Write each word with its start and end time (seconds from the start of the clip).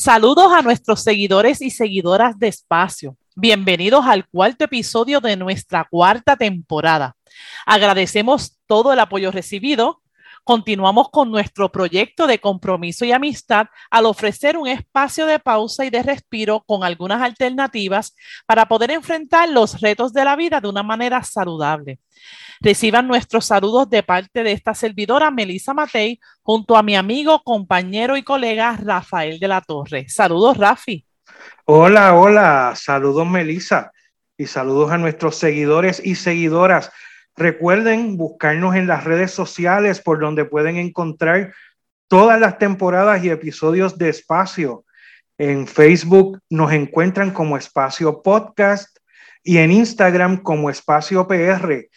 Saludos 0.00 0.50
a 0.54 0.62
nuestros 0.62 1.02
seguidores 1.02 1.60
y 1.60 1.68
seguidoras 1.68 2.38
de 2.38 2.48
Espacio. 2.48 3.18
Bienvenidos 3.36 4.06
al 4.06 4.26
cuarto 4.26 4.64
episodio 4.64 5.20
de 5.20 5.36
nuestra 5.36 5.86
cuarta 5.90 6.36
temporada. 6.36 7.18
Agradecemos 7.66 8.56
todo 8.66 8.94
el 8.94 8.98
apoyo 8.98 9.30
recibido. 9.30 10.00
Continuamos 10.42 11.10
con 11.10 11.30
nuestro 11.30 11.70
proyecto 11.70 12.26
de 12.26 12.38
compromiso 12.38 13.04
y 13.04 13.12
amistad 13.12 13.66
al 13.90 14.06
ofrecer 14.06 14.56
un 14.56 14.68
espacio 14.68 15.26
de 15.26 15.38
pausa 15.38 15.84
y 15.84 15.90
de 15.90 16.02
respiro 16.02 16.64
con 16.66 16.82
algunas 16.82 17.20
alternativas 17.20 18.16
para 18.46 18.66
poder 18.68 18.92
enfrentar 18.92 19.50
los 19.50 19.82
retos 19.82 20.14
de 20.14 20.24
la 20.24 20.34
vida 20.34 20.62
de 20.62 20.68
una 20.68 20.82
manera 20.82 21.22
saludable. 21.22 21.98
Reciban 22.62 23.08
nuestros 23.08 23.46
saludos 23.46 23.88
de 23.88 24.02
parte 24.02 24.42
de 24.42 24.52
esta 24.52 24.74
servidora, 24.74 25.30
Melissa 25.30 25.72
Matei, 25.72 26.20
junto 26.42 26.76
a 26.76 26.82
mi 26.82 26.94
amigo, 26.94 27.42
compañero 27.42 28.18
y 28.18 28.22
colega 28.22 28.76
Rafael 28.76 29.38
de 29.38 29.48
la 29.48 29.62
Torre. 29.62 30.06
Saludos, 30.10 30.58
Rafi. 30.58 31.06
Hola, 31.64 32.14
hola, 32.14 32.74
saludos, 32.76 33.26
Melissa, 33.26 33.92
y 34.36 34.44
saludos 34.44 34.90
a 34.90 34.98
nuestros 34.98 35.36
seguidores 35.36 36.02
y 36.04 36.16
seguidoras. 36.16 36.92
Recuerden 37.34 38.18
buscarnos 38.18 38.76
en 38.76 38.86
las 38.86 39.04
redes 39.04 39.30
sociales 39.30 39.98
por 40.02 40.20
donde 40.20 40.44
pueden 40.44 40.76
encontrar 40.76 41.54
todas 42.08 42.38
las 42.38 42.58
temporadas 42.58 43.24
y 43.24 43.30
episodios 43.30 43.96
de 43.96 44.10
Espacio. 44.10 44.84
En 45.38 45.66
Facebook 45.66 46.38
nos 46.50 46.72
encuentran 46.72 47.30
como 47.30 47.56
Espacio 47.56 48.22
Podcast 48.22 48.98
y 49.42 49.56
en 49.56 49.72
Instagram 49.72 50.42
como 50.42 50.68
Espacio 50.68 51.26
PR. 51.26 51.88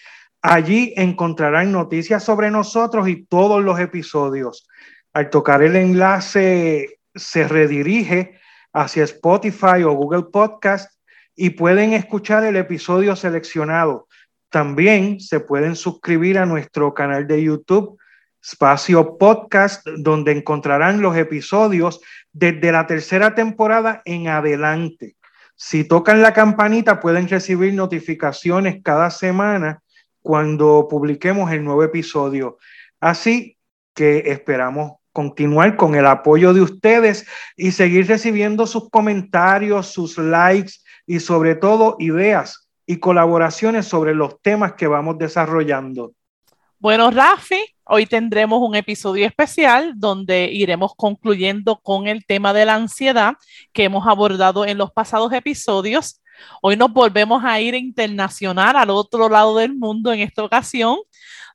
Allí 0.46 0.94
encontrarán 0.98 1.72
noticias 1.72 2.22
sobre 2.22 2.52
nosotros 2.52 3.08
y 3.08 3.24
todos 3.24 3.64
los 3.64 3.80
episodios. 3.80 4.68
Al 5.14 5.30
tocar 5.30 5.64
el 5.64 5.78
enlace 5.78 7.00
se 7.16 7.48
redirige 7.48 8.38
hacia 8.74 9.06
Spotify 9.06 9.84
o 9.86 9.94
Google 9.94 10.24
Podcast 10.34 11.00
y 11.34 11.52
pueden 11.52 11.94
escuchar 11.94 12.44
el 12.44 12.58
episodio 12.58 13.16
seleccionado. 13.16 14.10
También 14.50 15.22
se 15.22 15.40
pueden 15.40 15.78
suscribir 15.78 16.38
a 16.38 16.46
nuestro 16.46 16.94
canal 16.94 17.26
de 17.26 17.42
YouTube, 17.42 17.98
Espacio 18.44 19.18
Podcast, 19.18 19.88
donde 20.00 20.34
encontrarán 20.34 21.02
los 21.02 21.16
episodios 21.16 22.02
desde 22.34 22.74
la 22.74 22.86
tercera 22.86 23.34
temporada 23.34 24.02
en 24.04 24.28
adelante. 24.28 25.16
Si 25.56 25.86
tocan 25.86 26.22
la 26.22 26.34
campanita 26.34 27.00
pueden 27.00 27.30
recibir 27.30 27.74
notificaciones 27.74 28.82
cada 28.84 29.10
semana 29.10 29.83
cuando 30.24 30.88
publiquemos 30.90 31.52
el 31.52 31.64
nuevo 31.64 31.84
episodio. 31.84 32.58
Así 33.00 33.58
que 33.94 34.24
esperamos 34.26 34.94
continuar 35.12 35.76
con 35.76 35.94
el 35.94 36.08
apoyo 36.08 36.54
de 36.54 36.62
ustedes 36.62 37.28
y 37.56 37.72
seguir 37.72 38.08
recibiendo 38.08 38.66
sus 38.66 38.90
comentarios, 38.90 39.88
sus 39.88 40.18
likes 40.18 40.74
y 41.06 41.20
sobre 41.20 41.56
todo 41.56 41.98
ideas 42.00 42.68
y 42.88 42.98
colaboraciones 42.98 43.86
sobre 43.86 44.16
los 44.16 44.42
temas 44.42 44.74
que 44.74 44.88
vamos 44.88 45.18
desarrollando. 45.20 46.14
Bueno, 46.80 47.12
Rafi, 47.12 47.64
hoy 47.86 48.06
tendremos 48.06 48.60
un 48.62 48.76
episodio 48.76 49.26
especial 49.26 49.94
donde 49.96 50.50
iremos 50.52 50.94
concluyendo 50.98 51.80
con 51.82 52.08
el 52.08 52.26
tema 52.26 52.52
de 52.52 52.66
la 52.66 52.76
ansiedad 52.76 53.36
que 53.72 53.86
hemos 53.86 54.08
abordado 54.08 54.66
en 54.66 54.78
los 54.78 54.92
pasados 54.92 55.32
episodios 55.32 56.22
Hoy 56.62 56.76
nos 56.76 56.92
volvemos 56.92 57.44
a 57.44 57.60
ir 57.60 57.76
internacional 57.76 58.76
al 58.76 58.90
otro 58.90 59.30
lado 59.30 59.58
del 59.58 59.74
mundo 59.74 60.12
en 60.14 60.22
esta 60.22 60.44
ocasión. 60.44 60.98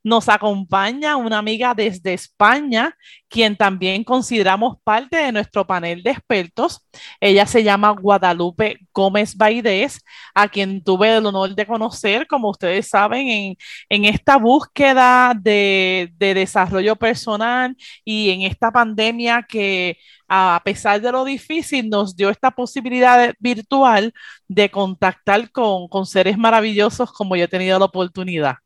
Nos 0.05 0.29
acompaña 0.29 1.17
una 1.17 1.39
amiga 1.39 1.75
desde 1.75 2.15
España, 2.15 2.97
quien 3.29 3.57
también 3.57 4.05
consideramos 4.05 4.77
parte 4.83 5.17
de 5.17 5.33
nuestro 5.33 5.67
panel 5.67 6.03
de 6.03 6.11
expertos. 6.11 6.87
Ella 7.21 7.47
se 7.47 7.63
llama 7.63 7.91
Guadalupe 7.91 8.79
Gómez 8.93 9.37
Baidés, 9.37 10.01
a 10.35 10.49
quien 10.49 10.83
tuve 10.83 11.17
el 11.17 11.27
honor 11.27 11.55
de 11.55 11.67
conocer, 11.67 12.27
como 12.27 12.51
ustedes 12.51 12.89
saben, 12.89 13.57
en, 13.89 14.05
esta 14.05 14.37
búsqueda 14.37 15.35
de, 15.39 16.11
de 16.17 16.35
desarrollo 16.35 16.97
personal 16.97 17.77
y 18.05 18.31
en 18.31 18.43
esta 18.43 18.71
pandemia 18.71 19.45
que 19.49 19.99
a 20.29 20.61
pesar 20.65 21.01
de 21.01 21.11
lo 21.13 21.25
difícil, 21.25 21.89
nos 21.89 22.15
dio 22.17 22.29
esta 22.31 22.51
posibilidad 22.51 23.35
virtual 23.41 24.13
de 24.47 24.71
contactar 24.71 25.51
con, 25.51 25.89
seres 26.07 26.37
maravillosos 26.39 27.13
como 27.13 27.37
yo 27.37 27.45
he 27.45 27.49
tenido 27.49 27.79
la 27.79 27.87
oportunidad. 27.87 28.57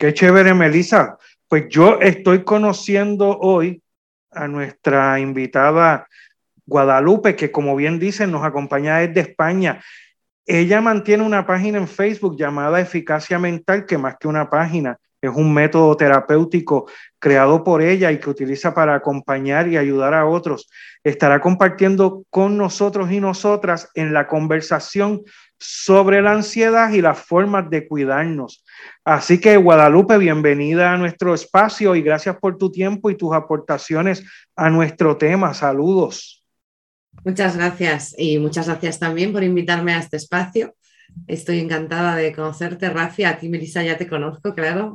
Qué 0.00 0.14
chévere, 0.14 0.54
Melissa. 0.54 1.18
Pues 1.46 1.68
yo 1.68 2.00
estoy 2.00 2.42
conociendo 2.42 3.38
hoy 3.38 3.82
a 4.30 4.48
nuestra 4.48 5.20
invitada 5.20 6.08
Guadalupe, 6.64 7.36
que 7.36 7.52
como 7.52 7.76
bien 7.76 7.98
dicen, 7.98 8.30
nos 8.30 8.42
acompaña 8.42 8.96
desde 8.96 9.20
España. 9.20 9.82
Ella 10.46 10.80
mantiene 10.80 11.22
una 11.22 11.46
página 11.46 11.76
en 11.76 11.86
Facebook 11.86 12.38
llamada 12.38 12.80
Eficacia 12.80 13.38
Mental, 13.38 13.84
que 13.84 13.98
más 13.98 14.16
que 14.18 14.26
una 14.26 14.48
página, 14.48 14.96
es 15.20 15.30
un 15.34 15.52
método 15.52 15.94
terapéutico 15.98 16.86
creado 17.18 17.62
por 17.62 17.82
ella 17.82 18.10
y 18.10 18.18
que 18.18 18.30
utiliza 18.30 18.72
para 18.72 18.94
acompañar 18.94 19.68
y 19.68 19.76
ayudar 19.76 20.14
a 20.14 20.24
otros. 20.24 20.70
Estará 21.04 21.42
compartiendo 21.42 22.24
con 22.30 22.56
nosotros 22.56 23.12
y 23.12 23.20
nosotras 23.20 23.90
en 23.92 24.14
la 24.14 24.26
conversación 24.26 25.20
sobre 25.60 26.22
la 26.22 26.32
ansiedad 26.32 26.90
y 26.90 27.00
las 27.00 27.20
formas 27.20 27.70
de 27.70 27.86
cuidarnos. 27.86 28.64
Así 29.04 29.38
que 29.38 29.56
Guadalupe, 29.56 30.18
bienvenida 30.18 30.92
a 30.92 30.96
nuestro 30.96 31.34
espacio 31.34 31.94
y 31.94 32.02
gracias 32.02 32.36
por 32.38 32.58
tu 32.58 32.72
tiempo 32.72 33.10
y 33.10 33.16
tus 33.16 33.32
aportaciones 33.34 34.24
a 34.56 34.70
nuestro 34.70 35.16
tema. 35.16 35.54
Saludos. 35.54 36.44
Muchas 37.24 37.56
gracias 37.56 38.14
y 38.16 38.38
muchas 38.38 38.66
gracias 38.66 38.98
también 38.98 39.32
por 39.32 39.44
invitarme 39.44 39.92
a 39.92 39.98
este 39.98 40.16
espacio 40.16 40.74
Estoy 41.26 41.60
encantada 41.60 42.16
de 42.16 42.32
conocerte, 42.32 42.90
Rafi. 42.90 43.24
A 43.24 43.38
ti, 43.38 43.48
Melissa, 43.48 43.82
ya 43.82 43.96
te 43.96 44.08
conozco, 44.08 44.54
claro. 44.54 44.94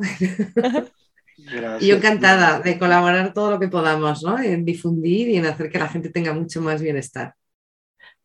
Y 1.80 1.88
yo 1.88 1.98
encantada 1.98 2.62
de 2.62 2.80
colaborar 2.80 3.34
todo 3.34 3.52
lo 3.52 3.60
que 3.60 3.68
podamos, 3.68 4.24
¿no? 4.24 4.40
En 4.40 4.64
difundir 4.64 5.28
y 5.28 5.36
en 5.36 5.46
hacer 5.46 5.70
que 5.70 5.78
la 5.78 5.90
gente 5.90 6.10
tenga 6.10 6.34
mucho 6.34 6.62
más 6.62 6.82
bienestar. 6.82 7.36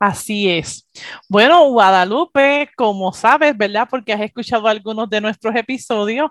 Así 0.00 0.48
es. 0.48 0.88
Bueno, 1.28 1.68
Guadalupe, 1.68 2.70
como 2.74 3.12
sabes, 3.12 3.54
¿verdad? 3.54 3.86
Porque 3.90 4.14
has 4.14 4.22
escuchado 4.22 4.66
algunos 4.66 5.10
de 5.10 5.20
nuestros 5.20 5.54
episodios, 5.54 6.30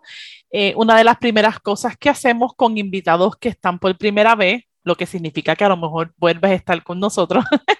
eh, 0.52 0.74
una 0.76 0.98
de 0.98 1.04
las 1.04 1.18
primeras 1.18 1.60
cosas 1.60 1.96
que 1.96 2.10
hacemos 2.10 2.56
con 2.56 2.80
invitados 2.80 3.38
que 3.38 3.50
están 3.50 3.78
por 3.78 3.96
primera 3.96 4.34
vez 4.34 4.64
lo 4.84 4.96
que 4.96 5.06
significa 5.06 5.56
que 5.56 5.64
a 5.64 5.70
lo 5.70 5.78
mejor 5.78 6.14
vuelves 6.18 6.50
a 6.50 6.56
estar 6.56 6.84
con 6.84 7.00
nosotros, 7.00 7.46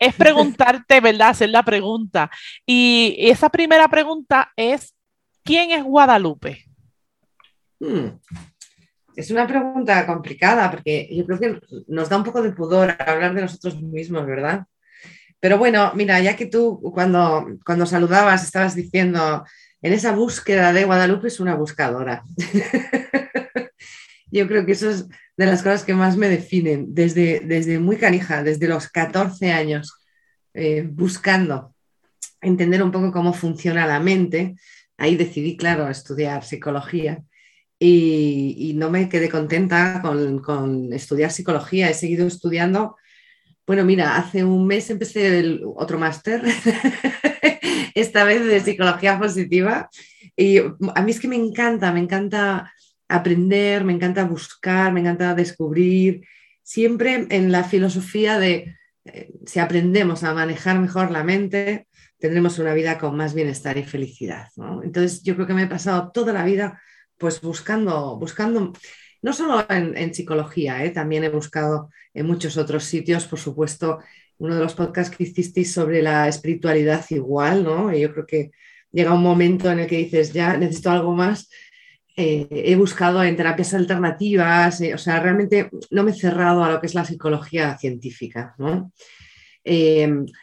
es 0.00 0.14
preguntarte, 0.16 1.00
¿verdad? 1.00 1.28
Hacer 1.28 1.50
la 1.50 1.62
pregunta. 1.62 2.30
Y 2.66 3.14
esa 3.18 3.48
primera 3.48 3.86
pregunta 3.86 4.50
es, 4.56 4.92
¿quién 5.44 5.70
es 5.70 5.84
Guadalupe? 5.84 6.64
Hmm. 7.78 8.18
Es 9.14 9.30
una 9.30 9.46
pregunta 9.46 10.04
complicada 10.04 10.68
porque 10.68 11.08
yo 11.12 11.24
creo 11.26 11.38
que 11.38 11.60
nos 11.86 12.08
da 12.08 12.16
un 12.16 12.24
poco 12.24 12.42
de 12.42 12.50
pudor 12.50 12.96
hablar 12.98 13.34
de 13.34 13.42
nosotros 13.42 13.80
mismos, 13.80 14.26
¿verdad? 14.26 14.66
Pero 15.40 15.58
bueno, 15.58 15.92
mira, 15.94 16.20
ya 16.20 16.36
que 16.36 16.46
tú 16.46 16.80
cuando, 16.92 17.46
cuando 17.64 17.86
saludabas 17.86 18.44
estabas 18.44 18.74
diciendo, 18.74 19.44
en 19.82 19.92
esa 19.92 20.12
búsqueda 20.12 20.72
de 20.72 20.84
Guadalupe 20.84 21.28
es 21.28 21.40
una 21.40 21.54
buscadora. 21.54 22.24
yo 24.30 24.48
creo 24.48 24.66
que 24.66 24.72
eso 24.72 24.90
es 24.90 25.06
de 25.36 25.46
las 25.46 25.62
cosas 25.62 25.84
que 25.84 25.94
más 25.94 26.16
me 26.16 26.28
definen, 26.28 26.94
desde, 26.94 27.40
desde 27.40 27.78
muy 27.78 27.96
canija, 27.96 28.42
desde 28.42 28.66
los 28.66 28.88
14 28.88 29.52
años, 29.52 29.94
eh, 30.54 30.88
buscando 30.90 31.74
entender 32.40 32.82
un 32.82 32.90
poco 32.90 33.12
cómo 33.12 33.32
funciona 33.32 33.86
la 33.86 34.00
mente. 34.00 34.56
Ahí 34.96 35.16
decidí, 35.16 35.56
claro, 35.56 35.88
estudiar 35.88 36.44
psicología 36.44 37.22
y, 37.78 38.72
no 38.74 38.90
me 38.90 39.08
quedé 39.08 39.28
contenta 39.28 40.02
con, 40.02 40.92
estudiar 40.92 41.30
psicología. 41.30 41.88
He 41.88 41.94
seguido 41.94 42.26
estudiando. 42.26 42.96
Bueno, 43.68 43.84
mira, 43.84 44.16
hace 44.16 44.44
un 44.44 44.66
mes 44.66 44.88
empecé 44.88 45.40
el 45.40 45.62
otro 45.76 45.98
máster, 45.98 46.42
esta 47.94 48.24
vez 48.24 48.42
de 48.46 48.60
psicología 48.60 49.18
positiva. 49.18 49.90
Y 50.34 50.56
a 50.56 51.02
mí 51.02 51.10
es 51.10 51.20
que 51.20 51.28
me 51.28 51.36
encanta, 51.36 51.92
me 51.92 52.00
encanta 52.00 52.72
aprender, 53.08 53.84
me 53.84 53.92
encanta 53.92 54.24
buscar, 54.24 54.90
me 54.94 55.00
encanta 55.00 55.34
descubrir, 55.34 56.26
siempre 56.62 57.26
en 57.28 57.52
la 57.52 57.62
filosofía 57.62 58.38
de 58.38 58.74
eh, 59.04 59.32
si 59.44 59.58
aprendemos 59.58 60.24
a 60.24 60.32
manejar 60.32 60.78
mejor 60.78 61.10
la 61.10 61.22
mente, 61.22 61.88
tendremos 62.16 62.58
una 62.58 62.72
vida 62.72 62.96
con 62.96 63.18
más 63.18 63.34
bienestar 63.34 63.76
y 63.76 63.84
felicidad. 63.84 64.48
Entonces 64.82 65.22
yo 65.22 65.34
creo 65.34 65.46
que 65.46 65.52
me 65.52 65.64
he 65.64 65.66
pasado 65.66 66.10
toda 66.10 66.32
la 66.32 66.44
vida 66.44 66.80
pues 67.18 67.42
buscando, 67.42 68.16
buscando 68.18 68.72
no 69.22 69.32
solo 69.32 69.64
en, 69.68 70.14
psicología, 70.14 70.84
¿eh? 70.84 70.90
también 70.90 71.24
he 71.24 71.28
buscado 71.28 71.90
en 72.14 72.26
muchos 72.26 72.56
otros 72.56 72.84
sitios, 72.84 73.26
por 73.26 73.38
supuesto, 73.38 73.98
uno 74.38 74.54
de 74.54 74.60
los 74.60 74.74
podcasts 74.74 75.14
que 75.14 75.24
hicisteis 75.24 75.72
sobre 75.72 76.02
la 76.02 76.28
espiritualidad 76.28 77.04
igual, 77.10 77.64
¿no? 77.64 77.92
Yo 77.92 78.12
creo 78.12 78.26
que 78.26 78.50
llega 78.92 79.14
un 79.14 79.22
momento 79.22 79.70
en 79.70 79.80
el 79.80 79.86
que 79.86 79.98
dices, 79.98 80.32
ya 80.32 80.56
necesito 80.56 80.90
algo 80.90 81.12
más. 81.12 81.50
Eh, 82.16 82.48
he 82.50 82.76
buscado 82.76 83.22
en 83.22 83.36
terapias 83.36 83.74
alternativas, 83.74 84.80
eh, 84.80 84.94
o 84.94 84.98
sea, 84.98 85.20
realmente 85.20 85.70
no 85.90 86.04
me 86.04 86.12
he 86.12 86.14
cerrado 86.14 86.64
a 86.64 86.70
lo 86.70 86.80
que 86.80 86.86
es 86.86 86.94
la 86.94 87.04
psicología 87.04 87.76
científica, 87.78 88.54
¿no? 88.58 88.92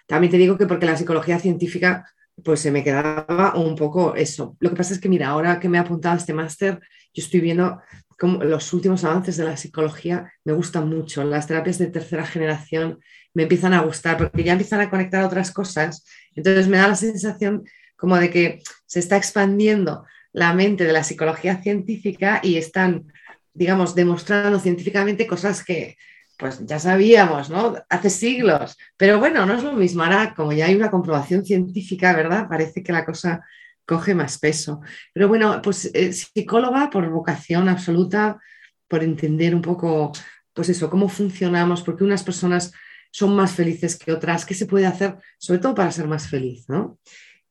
también 0.06 0.30
te 0.30 0.38
digo 0.38 0.56
que 0.56 0.68
porque 0.68 0.86
la 0.86 0.96
psicología 0.96 1.40
científica 1.40 2.06
pues 2.44 2.60
se 2.60 2.72
me 2.72 2.84
quedaba 2.84 3.56
un 3.56 3.76
poco 3.76 4.16
eso. 4.16 4.58
Lo 4.60 4.70
que 4.70 4.76
pasa 4.76 4.94
es 4.94 5.00
que, 5.00 5.10
mira, 5.10 5.30
ahora 5.30 5.60
que 5.60 5.70
me 5.70 5.78
he 5.78 5.82
apuntado 5.82 6.16
a 6.16 6.18
este 6.18 6.34
máster, 6.34 6.80
yo 7.14 7.24
estoy 7.24 7.40
viendo 7.40 7.82
los 8.20 8.74
últimos 8.74 9.04
avances 9.04 9.38
de 9.38 9.44
la 9.44 9.58
psicología 9.58 10.32
me 10.44 10.54
gustan 10.54 10.90
mucho. 10.90 11.24
Las 11.24 11.48
terapias 11.48 11.78
de 11.78 11.88
tercera 11.88 12.26
generación 12.26 13.00
me 13.34 13.44
empiezan 13.44 13.74
a 13.74 13.82
gustar 13.82 14.18
porque 14.18 14.44
ya 14.44 14.54
empiezan 14.54 14.82
a 14.82 14.90
conectar 14.90 15.24
otras 15.24 15.52
cosas. 15.52 16.06
Entonces 16.36 16.68
me 16.68 16.78
da 16.78 16.88
la 16.88 16.96
sensación 16.96 17.64
como 17.98 18.18
de 18.18 18.30
que 18.30 18.62
se 18.86 19.00
está 19.00 19.18
expandiendo 19.18 20.06
la 20.32 20.54
mente 20.54 20.86
de 20.86 20.94
la 20.94 21.04
psicología 21.04 21.62
científica 21.62 22.40
y 22.44 22.58
están, 22.58 23.12
digamos, 23.54 23.96
demostrando 23.96 24.60
científicamente 24.60 25.28
cosas 25.28 25.64
que 25.64 25.98
pues 26.38 26.66
ya 26.66 26.80
sabíamos, 26.80 27.50
¿no? 27.50 27.76
Hace 27.90 28.10
siglos. 28.10 28.78
Pero 28.98 29.20
bueno, 29.20 29.46
no 29.46 29.54
es 29.54 29.64
lo 29.64 29.74
mismo. 29.74 30.04
Ahora, 30.04 30.34
como 30.36 30.52
ya 30.52 30.66
hay 30.66 30.76
una 30.76 30.92
comprobación 30.92 31.46
científica, 31.46 32.14
¿verdad? 32.14 32.48
Parece 32.50 32.84
que 32.84 32.92
la 32.92 33.06
cosa 33.06 33.46
coge 33.86 34.16
más 34.16 34.38
peso. 34.38 34.82
Pero 35.14 35.28
bueno, 35.28 35.62
pues 35.62 35.92
eh, 35.94 36.14
psicóloga 36.14 36.90
por 36.90 37.10
vocación 37.10 37.70
absoluta, 37.70 38.40
por 38.88 39.04
entender 39.04 39.56
un 39.56 39.62
poco, 39.62 40.12
pues 40.54 40.70
eso, 40.70 40.90
cómo 40.90 41.10
funcionamos, 41.10 41.82
porque 41.82 42.04
unas 42.04 42.24
personas 42.24 42.72
son 43.12 43.36
más 43.36 43.54
felices 43.54 43.98
que 43.98 44.12
otras, 44.12 44.46
qué 44.46 44.54
se 44.54 44.66
puede 44.66 44.86
hacer, 44.86 45.18
sobre 45.38 45.60
todo 45.60 45.76
para 45.76 45.92
ser 45.92 46.08
más 46.08 46.28
feliz, 46.28 46.66
¿no? 46.68 47.00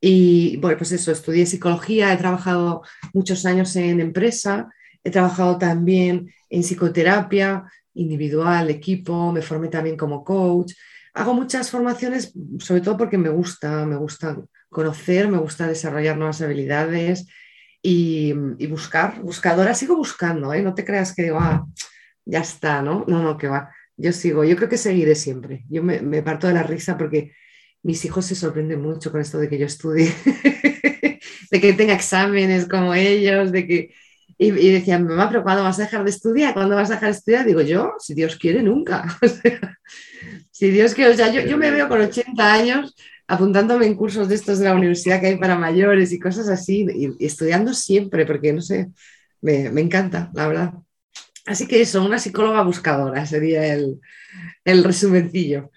Y 0.01 0.59
bueno, 0.59 0.77
pues 0.77 0.93
eso, 0.93 1.11
estudié 1.11 1.47
psicología, 1.47 2.13
he 2.13 2.17
trabajado 2.19 2.83
muchos 3.15 3.47
años 3.47 3.75
en 3.77 4.01
empresa, 4.01 4.69
he 5.03 5.11
trabajado 5.11 5.57
también 5.57 6.31
en 6.51 6.63
psicoterapia 6.63 7.65
individual, 7.95 8.69
equipo, 8.71 9.33
me 9.33 9.41
formé 9.41 9.69
también 9.69 9.97
como 9.97 10.23
coach. 10.23 10.75
Hago 11.15 11.33
muchas 11.33 11.71
formaciones, 11.71 12.35
sobre 12.59 12.81
todo 12.83 12.97
porque 12.97 13.17
me 13.17 13.31
gusta, 13.31 13.87
me 13.87 13.97
gusta 13.97 14.37
conocer, 14.75 15.29
me 15.29 15.39
gusta 15.39 15.67
desarrollar 15.67 16.19
nuevas 16.19 16.43
habilidades 16.43 17.27
y, 17.81 18.33
buscar, 18.69 19.23
buscadora, 19.23 19.75
sigo 19.75 19.97
buscando, 19.97 20.53
¿eh? 20.53 20.61
no 20.61 20.75
te 20.75 20.85
creas 20.85 21.15
que 21.15 21.23
digo, 21.23 21.39
ah, 21.41 21.67
ya 22.27 22.41
está, 22.41 22.83
¿no? 22.83 23.05
No, 23.09 23.23
no, 23.23 23.39
que 23.39 23.49
va, 23.49 23.71
yo 23.97 24.13
sigo, 24.13 24.45
yo 24.45 24.57
creo 24.57 24.69
que 24.69 24.77
seguiré 24.77 25.15
siempre, 25.15 25.65
yo 25.71 25.83
me, 25.83 26.23
parto 26.23 26.47
de 26.49 26.55
la 26.55 26.63
risa 26.63 26.99
porque 26.99 27.33
mis 27.83 28.05
hijos 28.05 28.27
se 28.27 28.35
sorprenden 28.35 28.83
mucho 28.83 29.11
con 29.11 29.21
esto 29.21 29.39
de 29.39 29.49
que 29.49 29.59
yo 29.59 29.67
estudie, 29.67 30.13
de 31.51 31.61
que 31.61 31.73
tenga 31.73 31.95
exámenes 31.95 32.69
como 32.69 32.95
ellos, 32.95 33.53
de 33.53 33.67
que... 33.67 33.95
Y, 34.37 34.51
decían, 34.51 35.07
mamá, 35.07 35.29
pero 35.29 35.45
¿cuándo 35.45 35.63
vas 35.63 35.79
a 35.79 35.83
dejar 35.83 36.03
de 36.03 36.11
estudiar? 36.11 36.55
¿Cuándo 36.55 36.75
vas 36.75 36.91
a 36.91 36.95
dejar 36.95 37.11
de 37.11 37.17
estudiar? 37.17 37.47
Digo, 37.47 37.61
yo, 37.61 37.93
si 38.01 38.15
Dios 38.15 38.35
quiere, 38.35 38.65
nunca. 38.65 39.07
si 40.51 40.71
Dios 40.71 40.93
quiere, 40.93 41.13
o 41.13 41.17
sea, 41.17 41.31
yo, 41.31 41.43
yo 41.43 41.57
me 41.57 41.71
veo 41.71 41.89
con 41.89 42.01
80 42.01 42.53
años 42.53 42.97
apuntándome 43.27 43.87
en 43.87 43.95
cursos 43.95 44.29
de 44.29 44.35
estos 44.35 44.59
de 44.59 44.67
la 44.67 44.75
universidad 44.75 45.21
que 45.21 45.29
hay 45.29 45.37
para 45.37 45.57
mayores 45.57 46.13
y 46.13 46.19
cosas 46.19 46.49
así, 46.49 46.87
y, 46.95 47.25
estudiando 47.25 47.73
siempre, 47.75 48.27
porque 48.27 48.53
no 48.53 48.61
sé, 48.61 48.91
me, 49.41 49.67
encanta, 49.81 50.31
la 50.35 50.49
verdad. 50.49 50.73
Así 51.47 51.67
que 51.67 51.81
eso, 51.81 52.05
una 52.05 52.19
psicóloga 52.19 52.63
buscadora 52.63 53.27
sería 53.27 53.73
el, 53.75 54.01
el 54.65 54.85
resumencillo. 54.85 55.71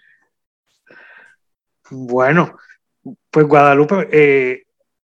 Bueno, 1.90 2.58
pues 3.30 3.46
Guadalupe, 3.46 4.08
eh, 4.12 4.64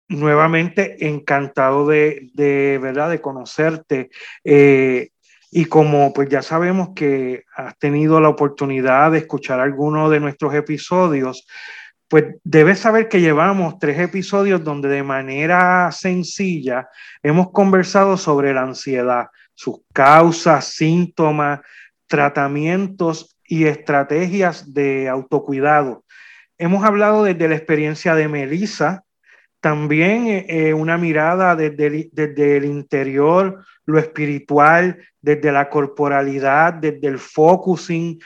nuevamente 0.09 1.07
encantado 1.07 1.87
de, 1.87 2.29
de, 2.33 2.79
¿verdad? 2.81 3.09
de 3.09 3.21
conocerte. 3.21 4.09
Eh, 4.43 5.09
y 5.51 5.65
como 5.65 6.13
pues 6.13 6.29
ya 6.29 6.41
sabemos 6.41 6.89
que 6.95 7.43
has 7.55 7.77
tenido 7.77 8.21
la 8.21 8.29
oportunidad 8.29 9.11
de 9.11 9.19
escuchar 9.19 9.59
algunos 9.59 10.09
de 10.09 10.21
nuestros 10.21 10.53
episodios, 10.53 11.45
pues 12.11 12.25
debes 12.43 12.79
saber 12.79 13.07
que 13.07 13.21
llevamos 13.21 13.79
tres 13.79 13.97
episodios 13.97 14.61
donde 14.65 14.89
de 14.89 15.01
manera 15.01 15.89
sencilla 15.93 16.89
hemos 17.23 17.51
conversado 17.51 18.17
sobre 18.17 18.53
la 18.53 18.63
ansiedad, 18.63 19.27
sus 19.53 19.77
causas, 19.93 20.73
síntomas, 20.73 21.61
tratamientos 22.07 23.37
y 23.45 23.63
estrategias 23.63 24.73
de 24.73 25.07
autocuidado. 25.07 26.03
Hemos 26.57 26.83
hablado 26.83 27.23
desde 27.23 27.47
la 27.47 27.55
experiencia 27.55 28.13
de 28.13 28.27
Melissa, 28.27 29.05
también 29.61 30.27
eh, 30.27 30.45
eh, 30.49 30.73
una 30.73 30.97
mirada 30.97 31.55
desde, 31.55 32.09
desde 32.11 32.57
el 32.57 32.65
interior, 32.65 33.63
lo 33.85 33.97
espiritual, 33.97 34.97
desde 35.21 35.53
la 35.53 35.69
corporalidad, 35.69 36.73
desde 36.73 37.07
el 37.07 37.19
focusing, 37.19 38.19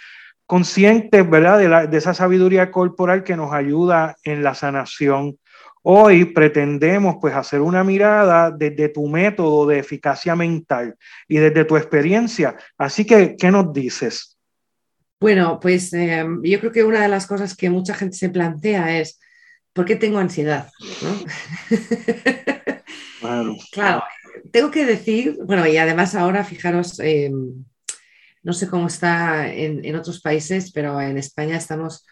conscientes, 0.45 1.30
¿verdad?, 1.30 1.88
de, 1.88 1.97
esa 1.97 2.13
sabiduría 2.13 2.71
corporal 2.71 3.24
que 3.24 3.36
nos 3.36 3.53
ayuda 3.53 4.15
en 4.24 4.44
la 4.44 4.53
sanación. 4.53 5.39
Hoy 5.81 6.25
pretendemos 6.25 7.18
pues 7.21 7.36
hacer 7.36 7.62
una 7.62 7.83
mirada 7.83 8.51
desde 8.51 8.89
tu 8.89 9.07
método 9.07 9.68
de 9.68 9.80
eficacia 9.80 10.36
mental 10.36 10.95
y 11.27 11.38
desde 11.38 11.65
tu 11.65 11.77
experiencia. 11.77 12.56
Así 12.77 13.06
que, 13.06 13.36
¿qué 13.38 13.51
nos 13.51 13.71
dices? 13.71 14.38
Bueno, 15.19 15.59
pues 15.59 15.94
eh, 15.94 16.25
yo 16.44 16.59
creo 16.59 16.71
que 16.71 16.83
una 16.83 17.01
de 17.01 17.07
las 17.07 17.27
cosas 17.27 17.56
que 17.56 17.69
mucha 17.69 17.94
gente 17.94 18.18
se 18.18 18.30
plantea 18.30 19.00
es, 19.00 19.19
¿por 19.74 19.86
qué 19.86 19.95
tengo 19.95 20.19
ansiedad? 20.19 20.69
Claro. 23.71 24.03
tengo 24.51 24.69
que 24.69 24.86
decir, 24.86 25.39
bueno, 25.44 25.65
y 25.65 25.77
además 25.77 26.13
ahora 26.13 26.44
fijaros, 26.44 27.00
eh, 27.00 27.31
no 28.45 28.54
sé 28.54 28.68
cómo 28.68 28.87
está 28.87 29.52
en, 29.52 29.95
otros 29.95 30.21
países, 30.21 30.71
pero 30.71 31.02
en 31.02 31.18
España 31.18 31.57
estamos 31.57 32.06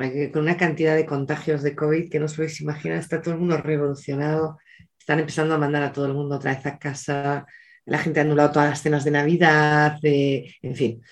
eh, 0.00 0.30
con 0.32 0.42
una 0.42 0.56
cantidad 0.56 0.94
de 0.94 1.04
contagios 1.04 1.62
de 1.62 1.74
COVID 1.74 2.08
que 2.08 2.20
no 2.20 2.26
os 2.26 2.34
podéis 2.34 2.60
imaginar, 2.60 2.98
está 2.98 3.20
todo 3.20 3.34
el 3.34 3.40
mundo 3.40 3.56
revolucionado, 3.56 4.58
están 4.96 5.18
empezando 5.18 5.54
a 5.56 5.58
mandar 5.58 5.82
a 5.82 5.92
todo 5.92 6.06
el 6.06 6.14
mundo 6.14 6.36
otra 6.36 6.54
vez 6.54 6.64
a 6.66 6.78
casa, 6.78 7.44
la 7.84 7.98
gente 7.98 8.20
ha 8.20 8.22
anulado 8.22 8.52
todas 8.52 8.70
las 8.70 8.80
cenas 8.80 9.04
de 9.04 9.10
Navidad, 9.10 9.98
en 10.02 10.76
fin, 10.76 11.02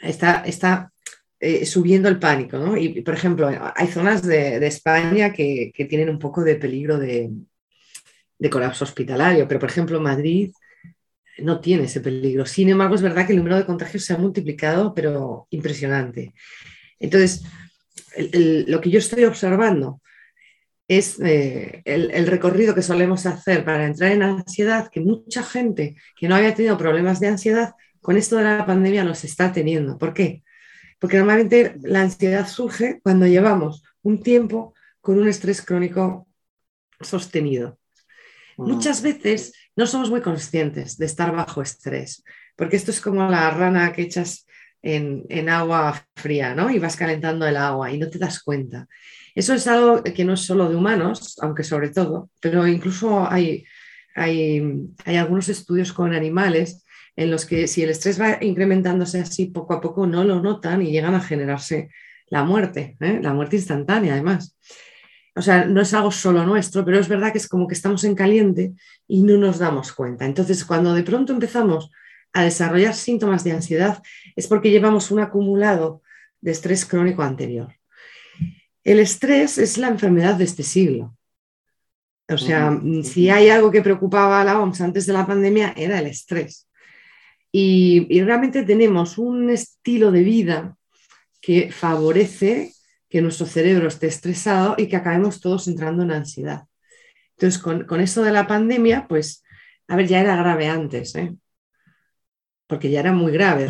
está, 0.00 0.44
está 0.46 0.92
eh, 1.40 1.66
subiendo 1.66 2.08
el 2.08 2.20
pánico, 2.20 2.56
¿no? 2.58 2.76
Y, 2.76 3.02
por 3.02 3.14
ejemplo, 3.14 3.50
hay 3.74 3.86
zonas 3.88 4.22
de, 4.22 4.64
España 4.64 5.32
que, 5.32 5.72
tienen 5.88 6.08
un 6.08 6.20
poco 6.20 6.44
de 6.44 6.54
peligro 6.54 6.98
de, 6.98 7.30
de 8.38 8.50
colapso 8.50 8.84
hospitalario, 8.84 9.48
pero 9.48 9.58
por 9.58 9.70
ejemplo 9.70 10.00
Madrid 10.00 10.52
no 11.42 11.60
tiene 11.60 11.84
ese 11.84 12.00
peligro. 12.00 12.46
Sin 12.46 12.68
embargo, 12.68 12.94
es 12.94 13.02
verdad 13.02 13.26
que 13.26 13.32
el 13.32 13.38
número 13.38 13.56
de 13.56 13.66
contagios 13.66 14.04
se 14.04 14.12
ha 14.12 14.18
multiplicado, 14.18 14.94
pero 14.94 15.46
impresionante. 15.50 16.34
Entonces, 16.98 17.44
lo 18.66 18.80
que 18.80 18.90
yo 18.90 18.98
estoy 18.98 19.24
observando 19.24 20.00
es 20.88 21.20
eh, 21.20 21.82
el, 21.84 22.26
recorrido 22.26 22.74
que 22.74 22.82
solemos 22.82 23.24
hacer 23.24 23.64
para 23.64 23.86
entrar 23.86 24.10
en 24.10 24.22
ansiedad, 24.22 24.90
que 24.90 25.00
mucha 25.00 25.44
gente 25.44 25.94
que 26.16 26.26
no 26.26 26.34
había 26.34 26.54
tenido 26.54 26.76
problemas 26.76 27.20
de 27.20 27.28
ansiedad, 27.28 27.74
con 28.00 28.16
esto 28.16 28.36
de 28.36 28.44
la 28.44 28.66
pandemia 28.66 29.04
los 29.04 29.22
está 29.22 29.52
teniendo. 29.52 29.98
¿Por 29.98 30.12
qué? 30.12 30.42
Porque 30.98 31.18
normalmente 31.18 31.76
la 31.82 32.00
ansiedad 32.00 32.48
surge 32.48 33.00
cuando 33.02 33.26
llevamos 33.26 33.84
un 34.02 34.20
tiempo 34.20 34.74
con 35.00 35.18
un 35.18 35.28
estrés 35.28 35.62
crónico 35.62 36.26
sostenido. 37.00 37.78
Muchas 38.56 39.00
veces 39.00 39.54
no 39.80 39.86
somos 39.86 40.10
muy 40.10 40.20
conscientes 40.20 40.98
de 40.98 41.06
estar 41.06 41.32
bajo 41.32 41.62
estrés, 41.62 42.22
porque 42.54 42.76
esto 42.76 42.90
es 42.90 43.00
como 43.00 43.26
la 43.30 43.50
rana 43.50 43.94
que 43.94 44.02
echas 44.02 44.46
en, 44.82 45.48
agua 45.48 46.06
fría, 46.14 46.54
¿no? 46.54 46.70
Y 46.70 46.78
vas 46.78 46.96
calentando 46.96 47.46
el 47.46 47.56
agua 47.56 47.90
y 47.90 47.96
no 47.98 48.10
te 48.10 48.18
das 48.18 48.42
cuenta. 48.42 48.86
Eso 49.34 49.54
es 49.54 49.66
algo 49.66 50.02
que 50.02 50.22
no 50.22 50.34
es 50.34 50.40
solo 50.40 50.68
de 50.68 50.76
humanos, 50.76 51.38
aunque 51.40 51.64
sobre 51.64 51.88
todo, 51.88 52.28
pero 52.42 52.66
incluso 52.66 53.26
hay, 53.26 53.64
hay, 54.14 54.86
algunos 55.06 55.48
estudios 55.48 55.94
con 55.94 56.12
animales 56.12 56.84
en 57.16 57.30
los 57.30 57.46
que 57.46 57.66
si 57.66 57.82
el 57.82 57.88
estrés 57.88 58.20
va 58.20 58.36
incrementándose 58.38 59.20
así 59.20 59.46
poco 59.46 59.72
a 59.72 59.80
poco, 59.80 60.06
no 60.06 60.24
lo 60.24 60.42
notan 60.42 60.82
y 60.82 60.92
llegan 60.92 61.14
a 61.14 61.22
generarse 61.22 61.88
la 62.28 62.44
muerte, 62.44 62.98
¿eh? 63.00 63.18
la 63.22 63.32
muerte 63.32 63.56
instantánea 63.56 64.12
además. 64.12 64.58
O 65.34 65.42
sea, 65.42 65.64
no 65.64 65.80
es 65.80 65.94
algo 65.94 66.10
solo 66.10 66.44
nuestro, 66.44 66.84
pero 66.84 66.98
es 66.98 67.08
verdad 67.08 67.32
que 67.32 67.38
es 67.38 67.48
como 67.48 67.66
que 67.68 67.74
estamos 67.74 68.04
en 68.04 68.14
caliente 68.14 68.72
y 69.06 69.22
no 69.22 69.36
nos 69.36 69.58
damos 69.58 69.92
cuenta. 69.92 70.24
Entonces, 70.24 70.64
cuando 70.64 70.92
de 70.92 71.02
pronto 71.02 71.32
empezamos 71.32 71.90
a 72.32 72.42
desarrollar 72.42 72.94
síntomas 72.94 73.44
de 73.44 73.52
ansiedad, 73.52 74.02
es 74.34 74.46
porque 74.46 74.70
llevamos 74.70 75.10
un 75.10 75.20
acumulado 75.20 76.02
de 76.40 76.50
estrés 76.50 76.84
crónico 76.84 77.22
anterior. 77.22 77.74
El 78.82 78.98
estrés 78.98 79.58
es 79.58 79.78
la 79.78 79.88
enfermedad 79.88 80.34
de 80.34 80.44
este 80.44 80.62
siglo. 80.62 81.16
O 82.28 82.38
sea, 82.38 82.80
si 83.02 83.28
hay 83.28 83.48
algo 83.48 83.70
que 83.70 83.82
preocupaba 83.82 84.40
a 84.40 84.44
la 84.44 84.60
OMS 84.60 84.80
antes 84.80 85.06
de 85.06 85.12
la 85.12 85.26
pandemia, 85.26 85.74
era 85.76 85.98
el 85.98 86.06
estrés. 86.06 86.68
Y, 87.50 88.06
y 88.08 88.22
realmente 88.22 88.62
tenemos 88.62 89.18
un 89.18 89.50
estilo 89.50 90.12
de 90.12 90.22
vida 90.22 90.76
que 91.40 91.72
favorece 91.72 92.72
que 93.10 93.20
nuestro 93.20 93.44
cerebro 93.44 93.88
esté 93.88 94.06
estresado 94.06 94.74
y 94.78 94.86
que 94.88 94.96
acabemos 94.96 95.40
todos 95.40 95.68
entrando 95.68 96.02
en 96.04 96.12
ansiedad. 96.12 96.62
Entonces, 97.36 97.60
con, 97.60 97.84
con 97.84 98.00
esto 98.00 98.22
de 98.22 98.32
la 98.32 98.46
pandemia, 98.46 99.06
pues, 99.08 99.44
a 99.88 99.96
ver, 99.96 100.06
ya 100.06 100.20
era 100.20 100.36
grave 100.36 100.68
antes, 100.68 101.14
¿eh? 101.16 101.34
porque 102.70 102.88
ya 102.88 103.00
era 103.00 103.12
muy 103.12 103.32
grave. 103.32 103.66